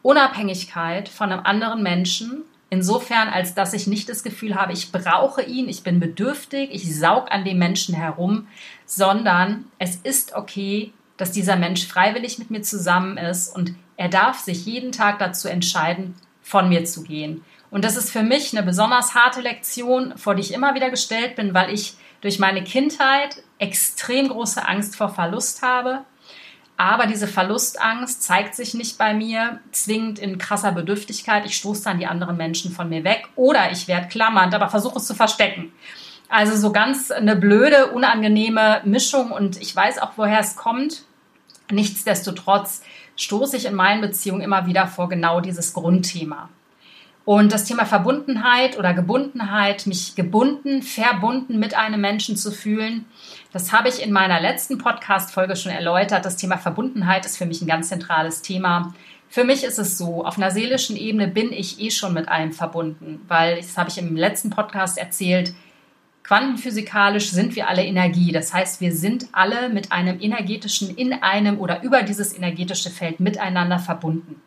Unabhängigkeit 0.02 1.10
von 1.10 1.30
einem 1.30 1.46
anderen 1.46 1.84
Menschen, 1.84 2.44
insofern 2.70 3.28
als 3.28 3.54
dass 3.54 3.74
ich 3.74 3.86
nicht 3.86 4.08
das 4.08 4.24
Gefühl 4.24 4.56
habe, 4.56 4.72
ich 4.72 4.94
brauche 4.94 5.42
ihn, 5.42 5.68
ich 5.68 5.84
bin 5.84 6.00
bedürftig, 6.00 6.70
ich 6.72 6.98
saug 6.98 7.30
an 7.34 7.44
dem 7.44 7.58
Menschen 7.58 7.96
herum, 7.96 8.48
sondern 8.86 9.66
es 9.78 9.98
ist 9.98 10.36
okay, 10.36 10.94
dass 11.20 11.32
dieser 11.32 11.58
Mensch 11.58 11.86
freiwillig 11.86 12.40
mit 12.40 12.50
mir 12.50 12.62
zusammen 12.62 13.18
ist 13.18 13.54
und 13.54 13.76
er 13.98 14.08
darf 14.08 14.40
sich 14.40 14.66
jeden 14.66 14.94
Tag 14.94 15.20
dazu 15.20 15.50
entscheiden, 15.50 16.16
von 16.42 16.70
mir 16.70 16.86
zu 16.86 17.04
gehen. 17.04 17.44
Und 17.70 17.84
das 17.84 17.98
ist 17.98 18.10
für 18.10 18.24
mich 18.24 18.56
eine 18.56 18.66
besonders 18.66 19.14
harte 19.14 19.42
Lektion, 19.42 20.18
vor 20.18 20.34
die 20.34 20.42
ich 20.42 20.54
immer 20.54 20.76
wieder 20.76 20.90
gestellt 20.90 21.36
bin, 21.36 21.54
weil 21.54 21.74
ich 21.74 21.96
durch 22.22 22.40
meine 22.40 22.64
Kindheit 22.64 23.44
extrem 23.60 24.30
große 24.30 24.66
Angst 24.66 24.96
vor 24.96 25.10
Verlust 25.10 25.62
habe. 25.62 26.06
Aber 26.78 27.06
diese 27.06 27.28
Verlustangst 27.28 28.24
zeigt 28.24 28.56
sich 28.56 28.74
nicht 28.74 28.98
bei 28.98 29.14
mir 29.14 29.60
zwingend 29.72 30.20
in 30.20 30.38
krasser 30.38 30.72
Bedürftigkeit. 30.72 31.46
Ich 31.46 31.58
stoße 31.58 31.84
dann 31.84 32.00
die 32.00 32.08
anderen 32.08 32.38
Menschen 32.38 32.72
von 32.72 32.88
mir 32.88 33.04
weg 33.04 33.28
oder 33.36 33.70
ich 33.72 33.90
werde 33.90 34.08
klammernd, 34.08 34.56
aber 34.56 34.70
versuche 34.70 34.98
es 34.98 35.06
zu 35.06 35.14
verstecken. 35.14 35.74
Also 36.30 36.56
so 36.56 36.72
ganz 36.72 37.12
eine 37.12 37.36
blöde, 37.36 37.88
unangenehme 37.88 38.82
Mischung 38.86 39.32
und 39.32 39.62
ich 39.62 39.76
weiß 39.76 40.00
auch, 40.00 40.12
woher 40.16 40.40
es 40.40 40.56
kommt. 40.56 41.04
Nichtsdestotrotz 41.72 42.82
stoße 43.16 43.58
ich 43.58 43.66
in 43.66 43.76
meinen 43.76 44.02
Beziehungen 44.02 44.42
immer 44.42 44.66
wieder 44.66 44.88
vor 44.88 45.10
genau 45.10 45.42
dieses 45.42 45.74
Grundthema. 45.74 46.50
Und 47.26 47.54
das 47.54 47.66
Thema 47.66 47.86
Verbundenheit 47.86 48.80
oder 48.80 48.94
Gebundenheit, 48.96 49.86
mich 49.86 50.16
gebunden, 50.16 50.82
verbunden 50.82 51.60
mit 51.60 51.76
einem 51.76 52.02
Menschen 52.02 52.36
zu 52.36 52.52
fühlen, 52.52 53.06
das 53.54 53.72
habe 53.72 53.88
ich 53.88 54.02
in 54.02 54.12
meiner 54.12 54.40
letzten 54.40 54.80
Podcast-Folge 54.80 55.56
schon 55.56 55.72
erläutert. 55.72 56.26
Das 56.26 56.38
Thema 56.38 56.58
Verbundenheit 56.58 57.28
ist 57.28 57.38
für 57.38 57.46
mich 57.46 57.62
ein 57.62 57.68
ganz 57.68 57.90
zentrales 57.90 58.42
Thema. 58.42 58.96
Für 59.28 59.44
mich 59.44 59.64
ist 59.64 59.78
es 59.78 59.96
so, 59.96 60.26
auf 60.26 60.38
einer 60.38 60.50
seelischen 60.50 60.96
Ebene 60.96 61.28
bin 61.28 61.54
ich 61.54 61.80
eh 61.80 61.92
schon 61.92 62.16
mit 62.16 62.28
allem 62.28 62.52
verbunden, 62.52 63.22
weil, 63.28 63.58
das 63.58 63.78
habe 63.78 63.90
ich 63.90 64.00
im 64.00 64.16
letzten 64.16 64.50
Podcast 64.50 64.98
erzählt, 64.98 65.54
quantenphysikalisch 66.30 67.32
sind 67.32 67.56
wir 67.56 67.68
alle 67.68 67.84
Energie. 67.84 68.32
Das 68.32 68.54
heißt, 68.54 68.82
wir 68.82 68.96
sind 68.96 69.26
alle 69.32 69.68
mit 69.70 69.92
einem 69.92 70.22
energetischen, 70.22 70.96
in 70.96 71.12
einem 71.12 71.58
oder 71.58 71.82
über 71.82 72.04
dieses 72.04 72.38
energetische 72.38 72.92
Feld 72.92 73.20
miteinander 73.20 73.80
verbunden. 73.80 74.40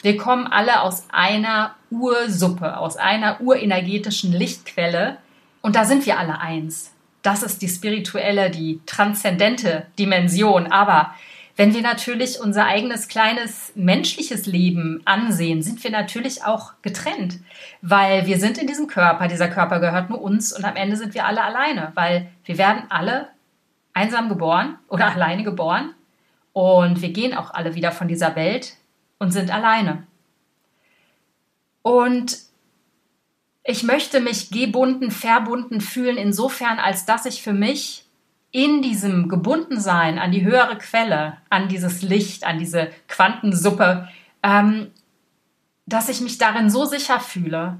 Wir 0.00 0.16
kommen 0.16 0.46
alle 0.46 0.80
aus 0.80 1.04
einer 1.10 1.74
Ursuppe, 1.90 2.78
aus 2.78 2.96
einer 2.96 3.42
urenergetischen 3.42 4.32
Lichtquelle 4.32 5.18
und 5.60 5.76
da 5.76 5.84
sind 5.84 6.06
wir 6.06 6.18
alle 6.18 6.40
eins. 6.40 6.92
Das 7.20 7.42
ist 7.42 7.60
die 7.60 7.68
spirituelle, 7.68 8.48
die 8.48 8.80
transzendente 8.86 9.88
Dimension. 9.98 10.72
Aber 10.72 11.14
wenn 11.56 11.72
wir 11.72 11.80
natürlich 11.80 12.38
unser 12.38 12.66
eigenes 12.66 13.08
kleines 13.08 13.72
menschliches 13.74 14.46
Leben 14.46 15.00
ansehen, 15.06 15.62
sind 15.62 15.82
wir 15.82 15.90
natürlich 15.90 16.44
auch 16.44 16.74
getrennt, 16.82 17.38
weil 17.80 18.26
wir 18.26 18.38
sind 18.38 18.58
in 18.58 18.66
diesem 18.66 18.86
Körper, 18.86 19.26
dieser 19.26 19.48
Körper 19.48 19.80
gehört 19.80 20.10
nur 20.10 20.20
uns 20.20 20.52
und 20.52 20.64
am 20.64 20.76
Ende 20.76 20.96
sind 20.96 21.14
wir 21.14 21.24
alle 21.24 21.42
alleine, 21.42 21.92
weil 21.94 22.30
wir 22.44 22.58
werden 22.58 22.84
alle 22.90 23.28
einsam 23.94 24.28
geboren 24.28 24.78
oder 24.88 25.06
alleine 25.06 25.44
geboren 25.44 25.94
und 26.52 27.00
wir 27.00 27.10
gehen 27.10 27.34
auch 27.34 27.52
alle 27.54 27.74
wieder 27.74 27.90
von 27.90 28.06
dieser 28.06 28.36
Welt 28.36 28.76
und 29.18 29.32
sind 29.32 29.50
alleine. 29.50 30.06
Und 31.80 32.38
ich 33.64 33.82
möchte 33.82 34.20
mich 34.20 34.50
gebunden, 34.50 35.10
verbunden 35.10 35.80
fühlen, 35.80 36.18
insofern, 36.18 36.78
als 36.78 37.06
dass 37.06 37.24
ich 37.24 37.42
für 37.42 37.52
mich 37.52 38.05
in 38.56 38.80
diesem 38.80 39.28
Gebundensein 39.28 40.18
an 40.18 40.32
die 40.32 40.42
höhere 40.42 40.78
Quelle, 40.78 41.36
an 41.50 41.68
dieses 41.68 42.00
Licht, 42.00 42.46
an 42.46 42.58
diese 42.58 42.90
Quantensuppe, 43.06 44.08
ähm, 44.42 44.90
dass 45.84 46.08
ich 46.08 46.22
mich 46.22 46.38
darin 46.38 46.70
so 46.70 46.86
sicher 46.86 47.20
fühle 47.20 47.76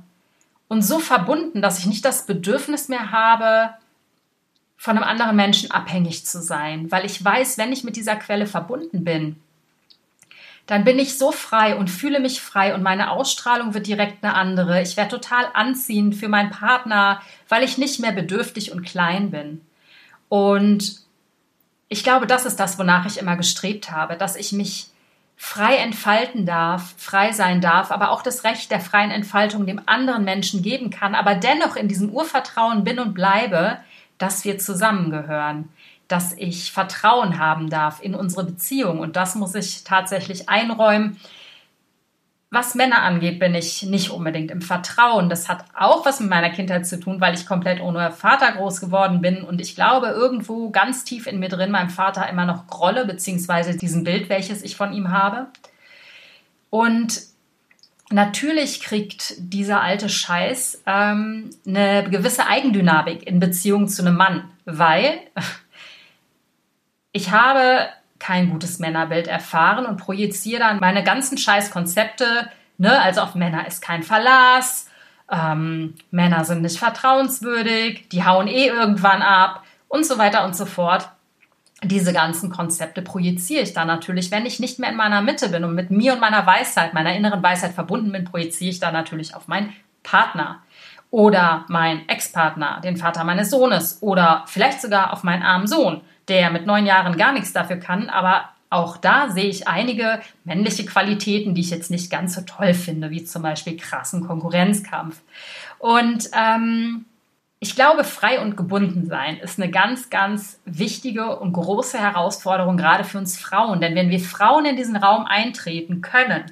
und 0.68 0.82
so 0.82 0.98
verbunden, 0.98 1.62
dass 1.62 1.78
ich 1.78 1.86
nicht 1.86 2.04
das 2.04 2.26
Bedürfnis 2.26 2.90
mehr 2.90 3.10
habe, 3.10 3.70
von 4.76 4.98
einem 4.98 5.08
anderen 5.08 5.34
Menschen 5.34 5.70
abhängig 5.70 6.26
zu 6.26 6.42
sein, 6.42 6.92
weil 6.92 7.06
ich 7.06 7.24
weiß, 7.24 7.56
wenn 7.56 7.72
ich 7.72 7.82
mit 7.82 7.96
dieser 7.96 8.16
Quelle 8.16 8.46
verbunden 8.46 9.02
bin, 9.02 9.36
dann 10.66 10.84
bin 10.84 10.98
ich 10.98 11.16
so 11.16 11.32
frei 11.32 11.74
und 11.74 11.88
fühle 11.88 12.20
mich 12.20 12.42
frei 12.42 12.74
und 12.74 12.82
meine 12.82 13.12
Ausstrahlung 13.12 13.72
wird 13.72 13.86
direkt 13.86 14.22
eine 14.22 14.34
andere. 14.34 14.82
Ich 14.82 14.98
werde 14.98 15.12
total 15.12 15.46
anziehend 15.54 16.16
für 16.16 16.28
meinen 16.28 16.50
Partner, 16.50 17.22
weil 17.48 17.62
ich 17.62 17.78
nicht 17.78 17.98
mehr 17.98 18.12
bedürftig 18.12 18.72
und 18.72 18.84
klein 18.84 19.30
bin. 19.30 19.62
Und 20.28 21.00
ich 21.88 22.02
glaube, 22.02 22.26
das 22.26 22.46
ist 22.46 22.58
das, 22.58 22.78
wonach 22.78 23.06
ich 23.06 23.18
immer 23.18 23.36
gestrebt 23.36 23.90
habe, 23.90 24.16
dass 24.16 24.36
ich 24.36 24.52
mich 24.52 24.88
frei 25.36 25.76
entfalten 25.76 26.46
darf, 26.46 26.94
frei 26.96 27.32
sein 27.32 27.60
darf, 27.60 27.90
aber 27.90 28.10
auch 28.10 28.22
das 28.22 28.44
Recht 28.44 28.70
der 28.70 28.80
freien 28.80 29.10
Entfaltung 29.10 29.66
dem 29.66 29.82
anderen 29.86 30.24
Menschen 30.24 30.62
geben 30.62 30.90
kann, 30.90 31.14
aber 31.14 31.34
dennoch 31.34 31.76
in 31.76 31.88
diesem 31.88 32.10
Urvertrauen 32.10 32.84
bin 32.84 32.98
und 32.98 33.12
bleibe, 33.14 33.78
dass 34.18 34.44
wir 34.44 34.58
zusammengehören 34.58 35.68
dass 36.08 36.34
ich 36.36 36.72
Vertrauen 36.72 37.38
haben 37.38 37.68
darf 37.68 38.00
in 38.00 38.14
unsere 38.14 38.44
Beziehung. 38.44 39.00
Und 39.00 39.16
das 39.16 39.34
muss 39.34 39.54
ich 39.54 39.84
tatsächlich 39.84 40.48
einräumen. 40.48 41.18
Was 42.50 42.76
Männer 42.76 43.02
angeht, 43.02 43.40
bin 43.40 43.56
ich 43.56 43.82
nicht 43.82 44.10
unbedingt 44.10 44.52
im 44.52 44.62
Vertrauen. 44.62 45.28
Das 45.28 45.48
hat 45.48 45.64
auch 45.74 46.06
was 46.06 46.20
mit 46.20 46.30
meiner 46.30 46.50
Kindheit 46.50 46.86
zu 46.86 47.00
tun, 47.00 47.20
weil 47.20 47.34
ich 47.34 47.44
komplett 47.44 47.80
ohne 47.80 48.12
Vater 48.12 48.52
groß 48.52 48.80
geworden 48.80 49.20
bin. 49.20 49.42
Und 49.42 49.60
ich 49.60 49.74
glaube, 49.74 50.08
irgendwo 50.08 50.70
ganz 50.70 51.02
tief 51.02 51.26
in 51.26 51.40
mir 51.40 51.48
drin 51.48 51.72
meinem 51.72 51.90
Vater 51.90 52.28
immer 52.28 52.44
noch 52.44 52.68
grolle, 52.68 53.04
beziehungsweise 53.04 53.76
diesem 53.76 54.04
Bild, 54.04 54.28
welches 54.28 54.62
ich 54.62 54.76
von 54.76 54.92
ihm 54.92 55.10
habe. 55.10 55.48
Und 56.70 57.20
natürlich 58.10 58.80
kriegt 58.80 59.34
dieser 59.38 59.80
alte 59.80 60.08
Scheiß 60.08 60.84
ähm, 60.86 61.50
eine 61.66 62.08
gewisse 62.08 62.46
Eigendynamik 62.46 63.26
in 63.26 63.40
Beziehung 63.40 63.88
zu 63.88 64.02
einem 64.02 64.16
Mann, 64.16 64.48
weil 64.64 65.18
ich 67.12 67.32
habe 67.32 67.88
kein 68.18 68.50
gutes 68.50 68.78
Männerbild 68.78 69.28
erfahren 69.28 69.86
und 69.86 69.98
projiziere 69.98 70.60
dann 70.60 70.80
meine 70.80 71.04
ganzen 71.04 71.38
Scheißkonzepte, 71.38 72.48
ne, 72.78 73.00
also 73.00 73.20
auf 73.20 73.34
Männer 73.34 73.66
ist 73.66 73.82
kein 73.82 74.02
Verlass, 74.02 74.88
ähm, 75.30 75.94
Männer 76.10 76.44
sind 76.44 76.62
nicht 76.62 76.78
vertrauenswürdig, 76.78 78.08
die 78.10 78.24
hauen 78.24 78.46
eh 78.46 78.66
irgendwann 78.66 79.22
ab 79.22 79.62
und 79.88 80.06
so 80.06 80.18
weiter 80.18 80.44
und 80.44 80.56
so 80.56 80.66
fort. 80.66 81.08
Diese 81.82 82.12
ganzen 82.12 82.50
Konzepte 82.50 83.02
projiziere 83.02 83.62
ich 83.62 83.74
dann 83.74 83.86
natürlich, 83.86 84.30
wenn 84.30 84.46
ich 84.46 84.60
nicht 84.60 84.78
mehr 84.78 84.90
in 84.90 84.96
meiner 84.96 85.20
Mitte 85.20 85.50
bin 85.50 85.64
und 85.64 85.74
mit 85.74 85.90
mir 85.90 86.14
und 86.14 86.20
meiner 86.20 86.46
Weisheit, 86.46 86.94
meiner 86.94 87.14
inneren 87.14 87.42
Weisheit 87.42 87.72
verbunden 87.72 88.12
bin, 88.12 88.24
projiziere 88.24 88.70
ich 88.70 88.80
dann 88.80 88.94
natürlich 88.94 89.34
auf 89.34 89.46
meinen 89.46 89.74
Partner 90.02 90.62
oder 91.10 91.64
meinen 91.68 92.08
Ex-Partner, 92.08 92.80
den 92.82 92.96
Vater 92.96 93.24
meines 93.24 93.50
Sohnes 93.50 93.98
oder 94.00 94.44
vielleicht 94.46 94.80
sogar 94.80 95.12
auf 95.12 95.22
meinen 95.22 95.42
armen 95.42 95.66
Sohn 95.66 96.00
der 96.28 96.50
mit 96.50 96.66
neun 96.66 96.86
Jahren 96.86 97.16
gar 97.16 97.32
nichts 97.32 97.52
dafür 97.52 97.76
kann, 97.76 98.08
aber 98.08 98.50
auch 98.68 98.96
da 98.96 99.30
sehe 99.30 99.48
ich 99.48 99.68
einige 99.68 100.20
männliche 100.44 100.84
Qualitäten, 100.84 101.54
die 101.54 101.60
ich 101.60 101.70
jetzt 101.70 101.90
nicht 101.90 102.10
ganz 102.10 102.34
so 102.34 102.40
toll 102.42 102.74
finde, 102.74 103.10
wie 103.10 103.24
zum 103.24 103.42
Beispiel 103.42 103.76
krassen 103.76 104.26
Konkurrenzkampf. 104.26 105.20
Und 105.78 106.28
ähm, 106.32 107.04
ich 107.58 107.74
glaube, 107.74 108.04
frei 108.04 108.40
und 108.40 108.56
gebunden 108.56 109.06
sein 109.06 109.38
ist 109.38 109.58
eine 109.58 109.70
ganz, 109.70 110.10
ganz 110.10 110.60
wichtige 110.64 111.38
und 111.38 111.52
große 111.52 111.98
Herausforderung, 111.98 112.76
gerade 112.76 113.04
für 113.04 113.18
uns 113.18 113.38
Frauen. 113.38 113.80
Denn 113.80 113.94
wenn 113.94 114.10
wir 114.10 114.20
Frauen 114.20 114.66
in 114.66 114.76
diesen 114.76 114.96
Raum 114.96 115.26
eintreten 115.26 116.00
können, 116.00 116.44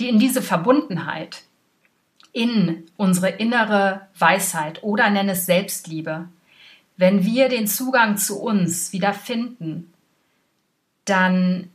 die 0.00 0.08
in 0.08 0.18
diese 0.18 0.42
Verbundenheit, 0.42 1.44
in 2.32 2.84
unsere 2.96 3.30
innere 3.30 4.02
Weisheit 4.18 4.82
oder 4.82 5.08
nenne 5.08 5.32
es 5.32 5.46
Selbstliebe, 5.46 6.28
wenn 6.98 7.24
wir 7.24 7.48
den 7.48 7.66
Zugang 7.68 8.18
zu 8.18 8.42
uns 8.42 8.92
wieder 8.92 9.14
finden, 9.14 9.94
dann 11.04 11.70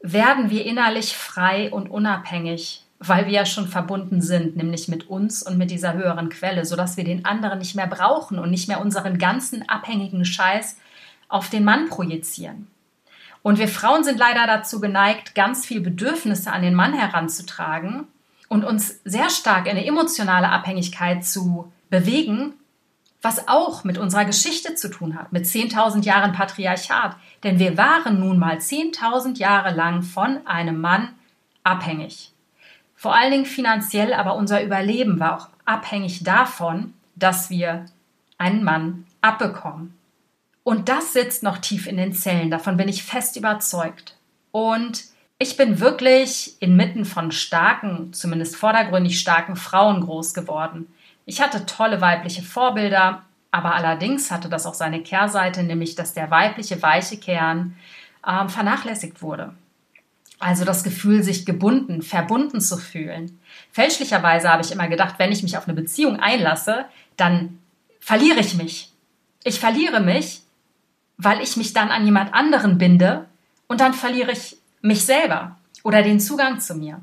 werden 0.00 0.48
wir 0.48 0.64
innerlich 0.64 1.16
frei 1.16 1.70
und 1.70 1.90
unabhängig, 1.90 2.84
weil 3.00 3.26
wir 3.26 3.32
ja 3.32 3.46
schon 3.46 3.66
verbunden 3.66 4.22
sind, 4.22 4.56
nämlich 4.56 4.86
mit 4.86 5.10
uns 5.10 5.42
und 5.42 5.58
mit 5.58 5.72
dieser 5.72 5.94
höheren 5.94 6.28
Quelle, 6.28 6.64
sodass 6.64 6.96
wir 6.96 7.04
den 7.04 7.24
anderen 7.24 7.58
nicht 7.58 7.74
mehr 7.74 7.88
brauchen 7.88 8.38
und 8.38 8.50
nicht 8.50 8.68
mehr 8.68 8.80
unseren 8.80 9.18
ganzen 9.18 9.68
abhängigen 9.68 10.24
Scheiß 10.24 10.78
auf 11.28 11.50
den 11.50 11.64
Mann 11.64 11.88
projizieren. 11.88 12.68
Und 13.42 13.58
wir 13.58 13.68
Frauen 13.68 14.04
sind 14.04 14.18
leider 14.18 14.46
dazu 14.46 14.80
geneigt, 14.80 15.34
ganz 15.34 15.66
viel 15.66 15.80
Bedürfnisse 15.80 16.52
an 16.52 16.62
den 16.62 16.74
Mann 16.74 16.94
heranzutragen 16.94 18.04
und 18.48 18.64
uns 18.64 19.00
sehr 19.04 19.30
stark 19.30 19.66
in 19.66 19.72
eine 19.72 19.86
emotionale 19.86 20.48
Abhängigkeit 20.48 21.24
zu 21.24 21.72
bewegen, 21.88 22.54
was 23.22 23.48
auch 23.48 23.84
mit 23.84 23.98
unserer 23.98 24.24
Geschichte 24.24 24.74
zu 24.74 24.90
tun 24.90 25.18
hat, 25.18 25.32
mit 25.32 25.44
10.000 25.44 26.04
Jahren 26.04 26.32
Patriarchat. 26.32 27.16
Denn 27.44 27.58
wir 27.58 27.76
waren 27.76 28.18
nun 28.18 28.38
mal 28.38 28.56
10.000 28.56 29.38
Jahre 29.38 29.74
lang 29.74 30.02
von 30.02 30.46
einem 30.46 30.80
Mann 30.80 31.10
abhängig. 31.62 32.32
Vor 32.94 33.14
allen 33.14 33.30
Dingen 33.30 33.46
finanziell, 33.46 34.12
aber 34.12 34.34
unser 34.36 34.62
Überleben 34.62 35.20
war 35.20 35.36
auch 35.36 35.48
abhängig 35.64 36.22
davon, 36.24 36.94
dass 37.14 37.50
wir 37.50 37.86
einen 38.38 38.64
Mann 38.64 39.06
abbekommen. 39.20 39.94
Und 40.64 40.88
das 40.88 41.12
sitzt 41.12 41.42
noch 41.42 41.58
tief 41.58 41.86
in 41.86 41.96
den 41.96 42.12
Zellen, 42.12 42.50
davon 42.50 42.76
bin 42.76 42.88
ich 42.88 43.02
fest 43.02 43.36
überzeugt. 43.36 44.16
Und 44.50 45.04
ich 45.38 45.56
bin 45.56 45.80
wirklich 45.80 46.56
inmitten 46.60 47.04
von 47.04 47.32
starken, 47.32 48.12
zumindest 48.12 48.56
vordergründig 48.56 49.18
starken 49.18 49.56
Frauen 49.56 50.02
groß 50.02 50.34
geworden. 50.34 50.86
Ich 51.30 51.40
hatte 51.40 51.64
tolle 51.64 52.00
weibliche 52.00 52.42
Vorbilder, 52.42 53.22
aber 53.52 53.76
allerdings 53.76 54.32
hatte 54.32 54.48
das 54.48 54.66
auch 54.66 54.74
seine 54.74 55.00
Kehrseite, 55.00 55.62
nämlich 55.62 55.94
dass 55.94 56.12
der 56.12 56.28
weibliche 56.32 56.82
weiche 56.82 57.18
Kern 57.18 57.76
ähm, 58.26 58.48
vernachlässigt 58.48 59.22
wurde. 59.22 59.54
Also 60.40 60.64
das 60.64 60.82
Gefühl, 60.82 61.22
sich 61.22 61.46
gebunden, 61.46 62.02
verbunden 62.02 62.60
zu 62.60 62.76
fühlen. 62.78 63.38
Fälschlicherweise 63.70 64.50
habe 64.50 64.64
ich 64.64 64.72
immer 64.72 64.88
gedacht, 64.88 65.20
wenn 65.20 65.30
ich 65.30 65.44
mich 65.44 65.56
auf 65.56 65.68
eine 65.68 65.80
Beziehung 65.80 66.18
einlasse, 66.18 66.86
dann 67.16 67.60
verliere 68.00 68.40
ich 68.40 68.56
mich. 68.56 68.90
Ich 69.44 69.60
verliere 69.60 70.00
mich, 70.00 70.42
weil 71.16 71.40
ich 71.42 71.56
mich 71.56 71.72
dann 71.72 71.92
an 71.92 72.04
jemand 72.04 72.34
anderen 72.34 72.76
binde 72.76 73.26
und 73.68 73.80
dann 73.80 73.94
verliere 73.94 74.32
ich 74.32 74.56
mich 74.82 75.04
selber 75.04 75.56
oder 75.84 76.02
den 76.02 76.18
Zugang 76.18 76.58
zu 76.58 76.74
mir. 76.74 77.00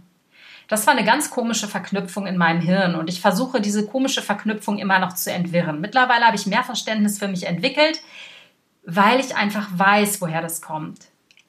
Das 0.68 0.86
war 0.86 0.94
eine 0.94 1.06
ganz 1.06 1.30
komische 1.32 1.68
Verknüpfung 1.68 2.28
in 2.28 2.38
meinem 2.38 2.62
Hirn 2.62 2.96
und 2.96 3.10
ich 3.10 3.22
versuche 3.22 3.62
diese 3.62 3.86
komische 3.86 4.22
Verknüpfung 4.22 4.78
immer 4.80 5.00
noch 5.00 5.14
zu 5.14 5.32
entwirren. 5.32 5.80
Mittlerweile 5.80 6.26
habe 6.26 6.36
ich 6.36 6.46
mehr 6.46 6.64
Verständnis 6.64 7.20
für 7.20 7.30
mich 7.30 7.46
entwickelt, 7.48 8.02
weil 8.86 9.20
ich 9.20 9.36
einfach 9.36 9.68
weiß, 9.72 10.22
woher 10.22 10.42
das 10.42 10.62
kommt. 10.62 11.06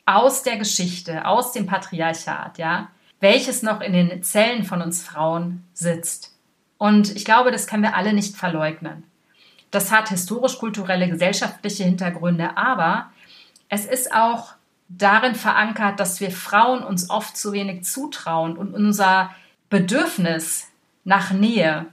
Aus 0.07 0.43
der 0.43 0.57
Geschichte, 0.57 1.27
aus 1.27 1.53
dem 1.53 1.67
Patriarchat, 1.67 2.59
ja, 2.59 2.89
welches 3.21 3.63
noch 3.63 3.81
in 3.81 3.93
den 3.93 4.23
Zellen 4.23 4.65
von 4.65 4.81
uns 4.83 5.03
Frauen 5.03 5.65
sitzt. 5.75 6.37
Und 6.79 7.15
ich 7.17 7.25
glaube, 7.25 7.51
das 7.51 7.67
können 7.67 7.83
wir 7.83 7.97
alle 7.97 8.13
nicht 8.13 8.37
verleugnen. 8.37 9.03
Das 9.73 9.91
hat 9.91 10.09
historisch-kulturelle, 10.09 11.09
gesellschaftliche 11.09 11.85
Hintergründe, 11.85 12.57
aber 12.57 13.11
es 13.69 13.85
ist 13.85 14.15
auch 14.15 14.55
darin 14.89 15.35
verankert, 15.35 16.01
dass 16.01 16.21
wir 16.21 16.31
Frauen 16.31 16.83
uns 16.83 17.11
oft 17.11 17.37
zu 17.37 17.53
wenig 17.53 17.85
zutrauen 17.85 18.57
und 18.57 18.75
unser 18.75 19.31
Bedürfnis 19.69 20.69
nach 21.05 21.33
Nähe 21.33 21.87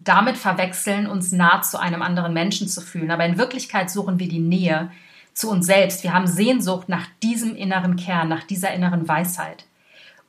damit 0.00 0.36
verwechseln, 0.36 1.06
uns 1.06 1.32
nah 1.32 1.62
zu 1.62 1.78
einem 1.78 2.02
anderen 2.02 2.34
Menschen 2.34 2.68
zu 2.68 2.80
fühlen. 2.80 3.10
Aber 3.10 3.24
in 3.24 3.38
Wirklichkeit 3.38 3.90
suchen 3.90 4.18
wir 4.18 4.28
die 4.28 4.40
Nähe 4.40 4.90
zu 5.32 5.50
uns 5.50 5.66
selbst. 5.66 6.02
Wir 6.02 6.12
haben 6.12 6.26
Sehnsucht 6.26 6.88
nach 6.88 7.06
diesem 7.22 7.56
inneren 7.56 7.96
Kern, 7.96 8.28
nach 8.28 8.44
dieser 8.44 8.72
inneren 8.72 9.08
Weisheit. 9.08 9.64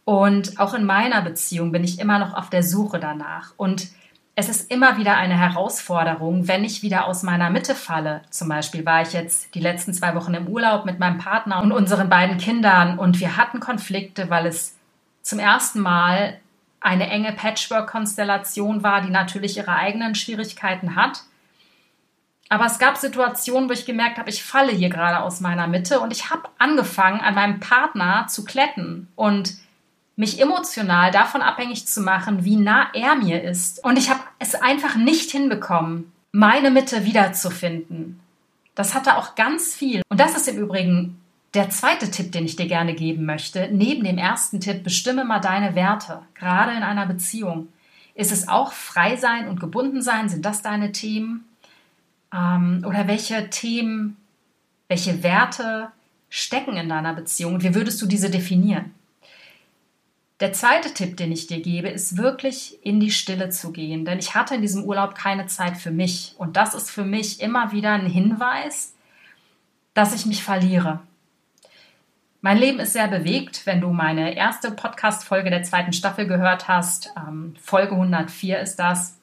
Und 0.03 0.59
auch 0.59 0.73
in 0.73 0.85
meiner 0.85 1.21
Beziehung 1.21 1.71
bin 1.71 1.83
ich 1.83 1.99
immer 1.99 2.19
noch 2.19 2.33
auf 2.33 2.49
der 2.49 2.63
Suche 2.63 2.99
danach. 2.99 3.53
Und 3.57 3.87
es 4.35 4.49
ist 4.49 4.69
immer 4.69 4.97
wieder 4.97 5.15
eine 5.15 5.39
Herausforderung, 5.39 6.49
wenn 6.49 6.65
ich 6.65 6.83
wieder 6.83 7.07
aus 7.07 7.23
meiner 7.23 7.49
Mitte 7.49 7.73
falle. 7.73 8.21
Zum 8.29 8.49
Beispiel 8.49 8.85
war 8.85 9.01
ich 9.01 9.13
jetzt 9.13 9.55
die 9.55 9.61
letzten 9.61 9.93
zwei 9.93 10.13
Wochen 10.13 10.33
im 10.33 10.47
Urlaub 10.47 10.85
mit 10.85 10.99
meinem 10.99 11.17
Partner 11.17 11.61
und 11.61 11.71
unseren 11.71 12.09
beiden 12.09 12.37
Kindern 12.37 12.99
und 12.99 13.21
wir 13.21 13.37
hatten 13.37 13.61
Konflikte, 13.61 14.29
weil 14.29 14.45
es 14.45 14.75
zum 15.21 15.39
ersten 15.39 15.79
Mal 15.79 16.37
eine 16.81 17.09
enge 17.09 17.31
Patchwork-Konstellation 17.31 18.83
war, 18.83 19.01
die 19.01 19.09
natürlich 19.09 19.55
ihre 19.57 19.75
eigenen 19.75 20.15
Schwierigkeiten 20.15 20.97
hat. 20.97 21.23
Aber 22.49 22.65
es 22.65 22.77
gab 22.77 22.97
Situationen, 22.97 23.69
wo 23.69 23.73
ich 23.73 23.85
gemerkt 23.85 24.17
habe, 24.17 24.29
ich 24.29 24.43
falle 24.43 24.71
hier 24.71 24.89
gerade 24.89 25.21
aus 25.21 25.39
meiner 25.39 25.65
Mitte 25.65 26.01
und 26.01 26.11
ich 26.11 26.29
habe 26.29 26.49
angefangen, 26.59 27.21
an 27.21 27.35
meinem 27.35 27.59
Partner 27.61 28.27
zu 28.27 28.43
kletten 28.43 29.07
und 29.15 29.55
mich 30.15 30.39
emotional 30.41 31.11
davon 31.11 31.41
abhängig 31.41 31.87
zu 31.87 32.01
machen, 32.01 32.45
wie 32.45 32.55
nah 32.55 32.87
er 32.93 33.15
mir 33.15 33.43
ist. 33.43 33.83
Und 33.83 33.97
ich 33.97 34.09
habe 34.09 34.21
es 34.39 34.55
einfach 34.55 34.95
nicht 34.95 35.31
hinbekommen, 35.31 36.11
meine 36.31 36.71
Mitte 36.71 37.05
wiederzufinden. 37.05 38.19
Das 38.75 38.93
hatte 38.93 39.17
auch 39.17 39.35
ganz 39.35 39.73
viel. 39.73 40.01
Und 40.09 40.19
das 40.19 40.35
ist 40.35 40.47
im 40.47 40.57
Übrigen 40.57 41.19
der 41.53 41.69
zweite 41.69 42.11
Tipp, 42.11 42.31
den 42.31 42.45
ich 42.45 42.57
dir 42.57 42.67
gerne 42.67 42.93
geben 42.93 43.25
möchte. 43.25 43.69
Neben 43.71 44.03
dem 44.03 44.17
ersten 44.17 44.59
Tipp, 44.59 44.83
bestimme 44.83 45.23
mal 45.23 45.39
deine 45.39 45.75
Werte, 45.75 46.21
gerade 46.33 46.73
in 46.73 46.83
einer 46.83 47.05
Beziehung. 47.05 47.69
Ist 48.13 48.31
es 48.31 48.47
auch 48.47 48.73
frei 48.73 49.15
sein 49.15 49.47
und 49.47 49.59
gebunden 49.59 50.01
sein? 50.01 50.29
Sind 50.29 50.45
das 50.45 50.61
deine 50.61 50.91
Themen? 50.91 51.45
Ähm, 52.33 52.83
oder 52.85 53.07
welche 53.07 53.49
Themen, 53.49 54.17
welche 54.89 55.23
Werte 55.23 55.89
stecken 56.29 56.75
in 56.75 56.89
deiner 56.89 57.13
Beziehung? 57.13 57.55
Und 57.55 57.63
wie 57.63 57.75
würdest 57.75 58.01
du 58.01 58.05
diese 58.05 58.29
definieren? 58.29 58.93
Der 60.41 60.51
zweite 60.51 60.93
Tipp, 60.93 61.15
den 61.15 61.31
ich 61.31 61.47
dir 61.47 61.61
gebe, 61.61 61.87
ist 61.87 62.17
wirklich 62.17 62.77
in 62.83 62.99
die 62.99 63.11
Stille 63.11 63.49
zu 63.49 63.71
gehen, 63.71 64.03
denn 64.03 64.19
ich 64.19 64.35
hatte 64.35 64.55
in 64.55 64.61
diesem 64.61 64.83
Urlaub 64.83 65.15
keine 65.15 65.45
Zeit 65.47 65.77
für 65.77 65.91
mich 65.91 66.35
und 66.37 66.57
das 66.57 66.73
ist 66.73 66.91
für 66.91 67.05
mich 67.05 67.39
immer 67.39 67.71
wieder 67.71 67.93
ein 67.93 68.07
Hinweis, 68.07 68.95
dass 69.93 70.13
ich 70.13 70.25
mich 70.25 70.43
verliere. 70.43 70.99
Mein 72.41 72.57
Leben 72.57 72.79
ist 72.79 72.93
sehr 72.93 73.07
bewegt. 73.07 73.65
Wenn 73.65 73.81
du 73.81 73.89
meine 73.89 74.35
erste 74.35 74.69
Podcast-Folge 74.69 75.49
der 75.49 75.63
zweiten 75.63 75.93
Staffel 75.93 76.27
gehört 76.27 76.67
hast, 76.67 77.11
ähm, 77.17 77.55
Folge 77.59 77.93
104 77.93 78.59
ist 78.59 78.75
das. 78.75 79.17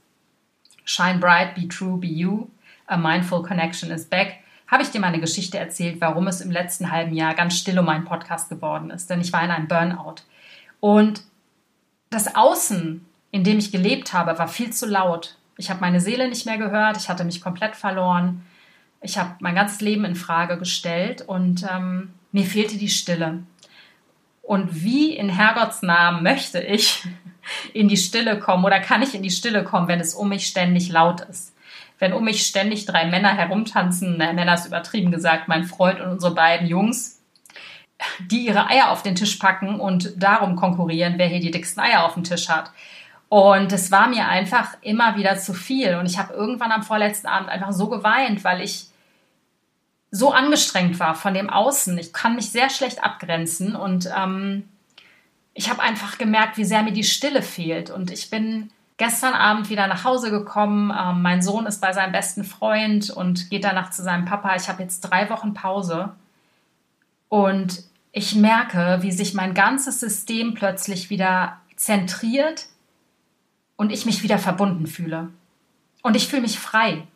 Shine 0.85 1.19
bright, 1.19 1.54
be 1.54 1.69
true, 1.69 1.99
be 1.99 2.09
you. 2.09 2.49
A 2.87 2.97
mindful 2.97 3.42
connection 3.42 3.92
is 3.92 4.07
back. 4.07 4.38
Habe 4.66 4.83
ich 4.83 4.90
dir 4.90 5.00
meine 5.00 5.21
Geschichte 5.21 5.59
erzählt, 5.59 6.00
warum 6.00 6.26
es 6.26 6.40
im 6.40 6.50
letzten 6.50 6.90
halben 6.90 7.14
Jahr 7.14 7.35
ganz 7.35 7.57
still 7.57 7.79
um 7.79 7.85
meinen 7.85 8.07
Podcast 8.07 8.48
geworden 8.48 8.90
ist. 8.90 9.09
Denn 9.09 9.20
ich 9.20 9.33
war 9.33 9.44
in 9.44 9.51
einem 9.51 9.68
Burnout. 9.68 10.16
Und 10.83 11.23
das 12.11 12.35
Außen, 12.35 13.07
in 13.31 13.45
dem 13.45 13.59
ich 13.59 13.71
gelebt 13.71 14.12
habe, 14.12 14.37
war 14.37 14.49
viel 14.49 14.73
zu 14.73 14.85
laut. 14.85 15.37
Ich 15.57 15.71
habe 15.71 15.81
meine 15.81 16.01
Seele 16.01 16.29
nicht 16.29 16.45
mehr 16.45 16.59
gehört, 16.59 16.97
ich 16.97 17.09
hatte 17.09 17.23
mich 17.23 17.40
komplett 17.40 17.77
verloren. 17.77 18.45
Ich 19.01 19.16
habe 19.16 19.37
mein 19.38 19.55
ganzes 19.55 19.81
Leben 19.81 20.05
in 20.05 20.16
Frage 20.16 20.59
gestellt 20.59 21.23
und 21.23 21.64
ähm, 21.73 22.12
mir 22.33 22.45
fehlte 22.45 22.79
die 22.79 22.88
Stille. 22.88 23.45
Und 24.42 24.83
wie 24.83 25.14
in 25.14 25.29
Herrgotts 25.29 25.83
Namen 25.83 26.25
möchte 26.25 26.61
ich 26.61 27.07
in 27.73 27.87
die 27.87 27.97
Stille 27.97 28.40
kommen 28.40 28.64
oder 28.64 28.81
kann 28.81 29.03
ich 29.03 29.14
in 29.14 29.23
die 29.23 29.31
Stille 29.31 29.62
kommen, 29.62 29.87
wenn 29.87 30.01
es 30.01 30.14
um 30.14 30.31
mich 30.31 30.49
ständig 30.49 30.88
laut 30.88 31.21
ist? 31.21 31.55
Wenn 32.01 32.12
um 32.12 32.25
mich 32.25 32.45
ständig 32.45 32.87
drei 32.87 33.07
Männer 33.07 33.33
herumtanzen, 33.33 34.16
na, 34.18 34.33
Männer 34.33 34.55
ist 34.55 34.66
übertrieben 34.66 35.12
gesagt, 35.12 35.47
mein 35.47 35.62
Freund 35.62 36.01
und 36.01 36.11
unsere 36.11 36.35
beiden 36.35 36.66
Jungs, 36.66 37.21
die 38.30 38.46
ihre 38.46 38.68
Eier 38.68 38.90
auf 38.90 39.02
den 39.02 39.14
Tisch 39.14 39.36
packen 39.36 39.80
und 39.80 40.12
darum 40.16 40.56
konkurrieren, 40.56 41.14
wer 41.16 41.28
hier 41.28 41.40
die 41.40 41.50
dicksten 41.50 41.82
Eier 41.82 42.04
auf 42.04 42.14
dem 42.14 42.24
Tisch 42.24 42.48
hat. 42.48 42.70
Und 43.28 43.72
es 43.72 43.90
war 43.90 44.08
mir 44.08 44.28
einfach 44.28 44.76
immer 44.82 45.16
wieder 45.16 45.38
zu 45.38 45.54
viel. 45.54 45.94
Und 45.94 46.06
ich 46.06 46.18
habe 46.18 46.34
irgendwann 46.34 46.70
am 46.70 46.82
vorletzten 46.82 47.28
Abend 47.28 47.48
einfach 47.48 47.72
so 47.72 47.88
geweint, 47.88 48.44
weil 48.44 48.60
ich 48.60 48.88
so 50.10 50.32
angestrengt 50.32 51.00
war 51.00 51.14
von 51.14 51.32
dem 51.32 51.48
Außen. 51.48 51.96
Ich 51.96 52.12
kann 52.12 52.36
mich 52.36 52.50
sehr 52.50 52.68
schlecht 52.68 53.02
abgrenzen 53.02 53.74
und 53.74 54.10
ähm, 54.14 54.68
ich 55.54 55.70
habe 55.70 55.80
einfach 55.80 56.18
gemerkt, 56.18 56.58
wie 56.58 56.64
sehr 56.64 56.82
mir 56.82 56.92
die 56.92 57.04
Stille 57.04 57.40
fehlt. 57.40 57.90
Und 57.90 58.10
ich 58.10 58.28
bin 58.28 58.70
gestern 58.98 59.34
Abend 59.34 59.70
wieder 59.70 59.86
nach 59.86 60.04
Hause 60.04 60.30
gekommen. 60.30 60.92
Ähm, 60.96 61.22
mein 61.22 61.40
Sohn 61.40 61.66
ist 61.66 61.80
bei 61.80 61.94
seinem 61.94 62.12
besten 62.12 62.44
Freund 62.44 63.10
und 63.10 63.48
geht 63.48 63.64
danach 63.64 63.90
zu 63.90 64.02
seinem 64.02 64.26
Papa. 64.26 64.54
Ich 64.56 64.68
habe 64.68 64.82
jetzt 64.82 65.00
drei 65.00 65.30
Wochen 65.30 65.54
Pause. 65.54 66.10
Und 67.28 67.84
ich 68.12 68.35
merke, 68.35 68.98
wie 69.01 69.11
sich 69.11 69.35
mein 69.35 69.55
ganzes 69.55 69.98
System 69.98 70.55
plötzlich 70.55 71.11
wieder 71.11 71.61
zentriert 71.77 72.66
und 73.77 73.90
ich 73.90 74.07
mich 74.07 74.22
wieder 74.22 74.38
verbunden 74.38 74.87
fühle. 74.87 75.31
Und 76.03 76.14
ich 76.14 76.29
fühle 76.29 76.42
mich 76.42 76.59
frei. 76.59 77.07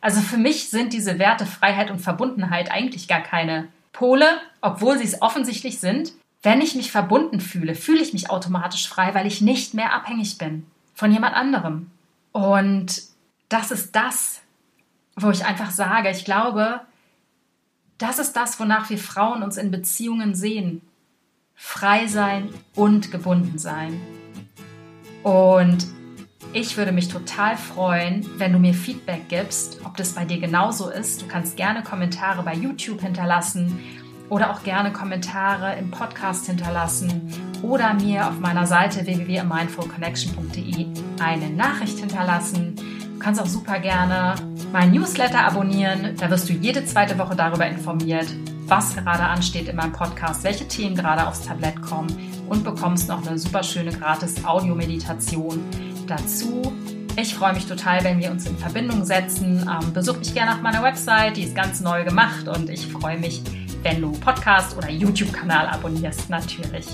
Also 0.00 0.20
für 0.20 0.36
mich 0.36 0.70
sind 0.70 0.92
diese 0.92 1.18
Werte 1.18 1.44
Freiheit 1.44 1.90
und 1.90 1.98
Verbundenheit 1.98 2.70
eigentlich 2.70 3.08
gar 3.08 3.20
keine 3.20 3.68
Pole, 3.92 4.26
obwohl 4.60 4.98
sie 4.98 5.04
es 5.04 5.22
offensichtlich 5.22 5.80
sind. 5.80 6.12
Wenn 6.42 6.60
ich 6.60 6.74
mich 6.74 6.92
verbunden 6.92 7.40
fühle, 7.40 7.74
fühle 7.74 8.02
ich 8.02 8.12
mich 8.12 8.30
automatisch 8.30 8.88
frei, 8.88 9.14
weil 9.14 9.26
ich 9.26 9.40
nicht 9.40 9.74
mehr 9.74 9.92
abhängig 9.92 10.38
bin 10.38 10.66
von 10.94 11.10
jemand 11.10 11.34
anderem. 11.34 11.90
Und 12.32 13.02
das 13.48 13.70
ist 13.70 13.94
das, 13.96 14.40
wo 15.16 15.30
ich 15.30 15.44
einfach 15.44 15.70
sage, 15.70 16.10
ich 16.10 16.24
glaube, 16.24 16.80
das 17.98 18.18
ist 18.18 18.34
das, 18.34 18.58
wonach 18.58 18.90
wir 18.90 18.98
Frauen 18.98 19.42
uns 19.42 19.56
in 19.56 19.70
Beziehungen 19.70 20.34
sehen. 20.34 20.82
Frei 21.54 22.06
sein 22.06 22.48
und 22.74 23.12
gebunden 23.12 23.58
sein. 23.58 24.00
Und 25.22 25.86
ich 26.52 26.76
würde 26.76 26.92
mich 26.92 27.08
total 27.08 27.56
freuen, 27.56 28.28
wenn 28.38 28.52
du 28.52 28.58
mir 28.58 28.74
Feedback 28.74 29.28
gibst, 29.28 29.80
ob 29.84 29.96
das 29.96 30.12
bei 30.12 30.24
dir 30.24 30.38
genauso 30.38 30.88
ist. 30.90 31.22
Du 31.22 31.26
kannst 31.26 31.56
gerne 31.56 31.82
Kommentare 31.82 32.42
bei 32.42 32.54
YouTube 32.54 33.00
hinterlassen 33.00 33.80
oder 34.28 34.50
auch 34.50 34.62
gerne 34.62 34.92
Kommentare 34.92 35.76
im 35.76 35.90
Podcast 35.90 36.46
hinterlassen 36.46 37.32
oder 37.62 37.94
mir 37.94 38.28
auf 38.28 38.38
meiner 38.38 38.66
Seite 38.66 39.04
www.mindfulconnection.de 39.06 40.86
eine 41.20 41.50
Nachricht 41.50 41.98
hinterlassen. 41.98 42.76
Du 43.24 43.28
kannst 43.28 43.40
auch 43.40 43.46
super 43.46 43.78
gerne 43.78 44.34
mein 44.70 44.92
Newsletter 44.92 45.46
abonnieren. 45.46 46.14
Da 46.20 46.28
wirst 46.28 46.46
du 46.46 46.52
jede 46.52 46.84
zweite 46.84 47.18
Woche 47.18 47.34
darüber 47.34 47.66
informiert, 47.66 48.26
was 48.66 48.94
gerade 48.94 49.22
ansteht 49.22 49.66
in 49.66 49.76
meinem 49.76 49.92
Podcast, 49.92 50.44
welche 50.44 50.68
Themen 50.68 50.94
gerade 50.94 51.26
aufs 51.26 51.40
Tablett 51.40 51.80
kommen 51.80 52.14
und 52.50 52.64
bekommst 52.64 53.08
noch 53.08 53.26
eine 53.26 53.38
super 53.38 53.62
schöne 53.62 53.92
gratis 53.92 54.44
Audiomeditation 54.44 55.58
dazu. 56.06 56.74
Ich 57.16 57.34
freue 57.34 57.54
mich 57.54 57.64
total, 57.64 58.04
wenn 58.04 58.18
wir 58.18 58.30
uns 58.30 58.44
in 58.44 58.58
Verbindung 58.58 59.06
setzen. 59.06 59.66
Ähm, 59.72 59.94
besuch 59.94 60.18
mich 60.18 60.34
gerne 60.34 60.52
auf 60.52 60.60
meiner 60.60 60.82
Website, 60.82 61.38
die 61.38 61.44
ist 61.44 61.56
ganz 61.56 61.80
neu 61.80 62.04
gemacht 62.04 62.46
und 62.46 62.68
ich 62.68 62.86
freue 62.86 63.16
mich, 63.16 63.40
wenn 63.82 64.02
du 64.02 64.12
Podcast 64.12 64.76
oder 64.76 64.90
YouTube-Kanal 64.90 65.68
abonnierst, 65.68 66.28
natürlich. 66.28 66.88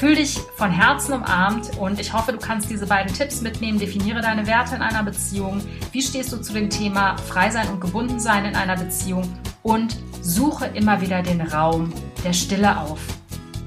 Fühl 0.00 0.14
dich 0.14 0.40
von 0.56 0.70
Herzen 0.70 1.12
umarmt 1.12 1.76
und 1.76 2.00
ich 2.00 2.14
hoffe, 2.14 2.32
du 2.32 2.38
kannst 2.38 2.70
diese 2.70 2.86
beiden 2.86 3.12
Tipps 3.12 3.42
mitnehmen. 3.42 3.78
Definiere 3.78 4.22
deine 4.22 4.46
Werte 4.46 4.74
in 4.74 4.80
einer 4.80 5.02
Beziehung. 5.02 5.60
Wie 5.92 6.00
stehst 6.00 6.32
du 6.32 6.38
zu 6.38 6.54
dem 6.54 6.70
Thema 6.70 7.18
Frei 7.18 7.50
sein 7.50 7.68
und 7.68 7.82
gebunden 7.82 8.18
sein 8.18 8.46
in 8.46 8.56
einer 8.56 8.78
Beziehung? 8.78 9.30
Und 9.62 9.98
suche 10.22 10.68
immer 10.68 11.02
wieder 11.02 11.20
den 11.20 11.42
Raum 11.42 11.92
der 12.24 12.32
Stille 12.32 12.78
auf. 12.78 12.98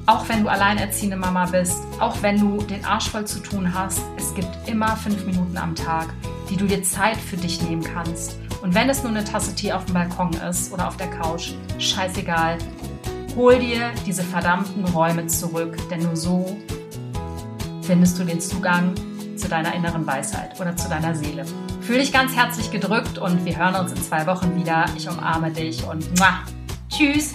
Auch 0.07 0.27
wenn 0.27 0.41
du 0.41 0.49
alleinerziehende 0.49 1.17
Mama 1.17 1.45
bist, 1.45 1.83
auch 1.99 2.19
wenn 2.23 2.39
du 2.39 2.63
den 2.63 2.83
Arsch 2.83 3.09
voll 3.09 3.25
zu 3.25 3.37
tun 3.39 3.71
hast, 3.71 4.01
es 4.17 4.33
gibt 4.33 4.49
immer 4.65 4.97
fünf 4.97 5.23
Minuten 5.27 5.55
am 5.55 5.75
Tag, 5.75 6.15
die 6.49 6.57
du 6.57 6.65
dir 6.65 6.81
Zeit 6.81 7.17
für 7.17 7.37
dich 7.37 7.61
nehmen 7.61 7.83
kannst. 7.83 8.39
Und 8.63 8.73
wenn 8.73 8.89
es 8.89 9.03
nur 9.03 9.11
eine 9.11 9.23
Tasse 9.23 9.53
Tee 9.53 9.71
auf 9.71 9.85
dem 9.85 9.93
Balkon 9.93 10.33
ist 10.49 10.73
oder 10.73 10.87
auf 10.87 10.97
der 10.97 11.11
Couch, 11.11 11.51
scheißegal, 11.77 12.57
Hol 13.35 13.57
dir 13.57 13.91
diese 14.05 14.23
verdammten 14.23 14.85
Räume 14.85 15.25
zurück, 15.25 15.75
denn 15.89 16.03
nur 16.03 16.15
so 16.15 16.55
findest 17.81 18.19
du 18.19 18.23
den 18.23 18.39
Zugang 18.39 18.93
zu 19.37 19.49
deiner 19.49 19.73
inneren 19.73 20.05
Weisheit 20.05 20.59
oder 20.61 20.75
zu 20.75 20.87
deiner 20.87 21.15
Seele. 21.15 21.43
Fühl 21.81 21.97
dich 21.97 22.13
ganz 22.13 22.35
herzlich 22.35 22.69
gedrückt 22.71 23.17
und 23.17 23.43
wir 23.43 23.57
hören 23.57 23.75
uns 23.75 23.91
in 23.91 24.01
zwei 24.01 24.25
Wochen 24.27 24.55
wieder. 24.55 24.85
Ich 24.95 25.09
umarme 25.09 25.51
dich 25.51 25.83
und 25.87 26.07
muah, 26.19 26.43
tschüss. 26.89 27.33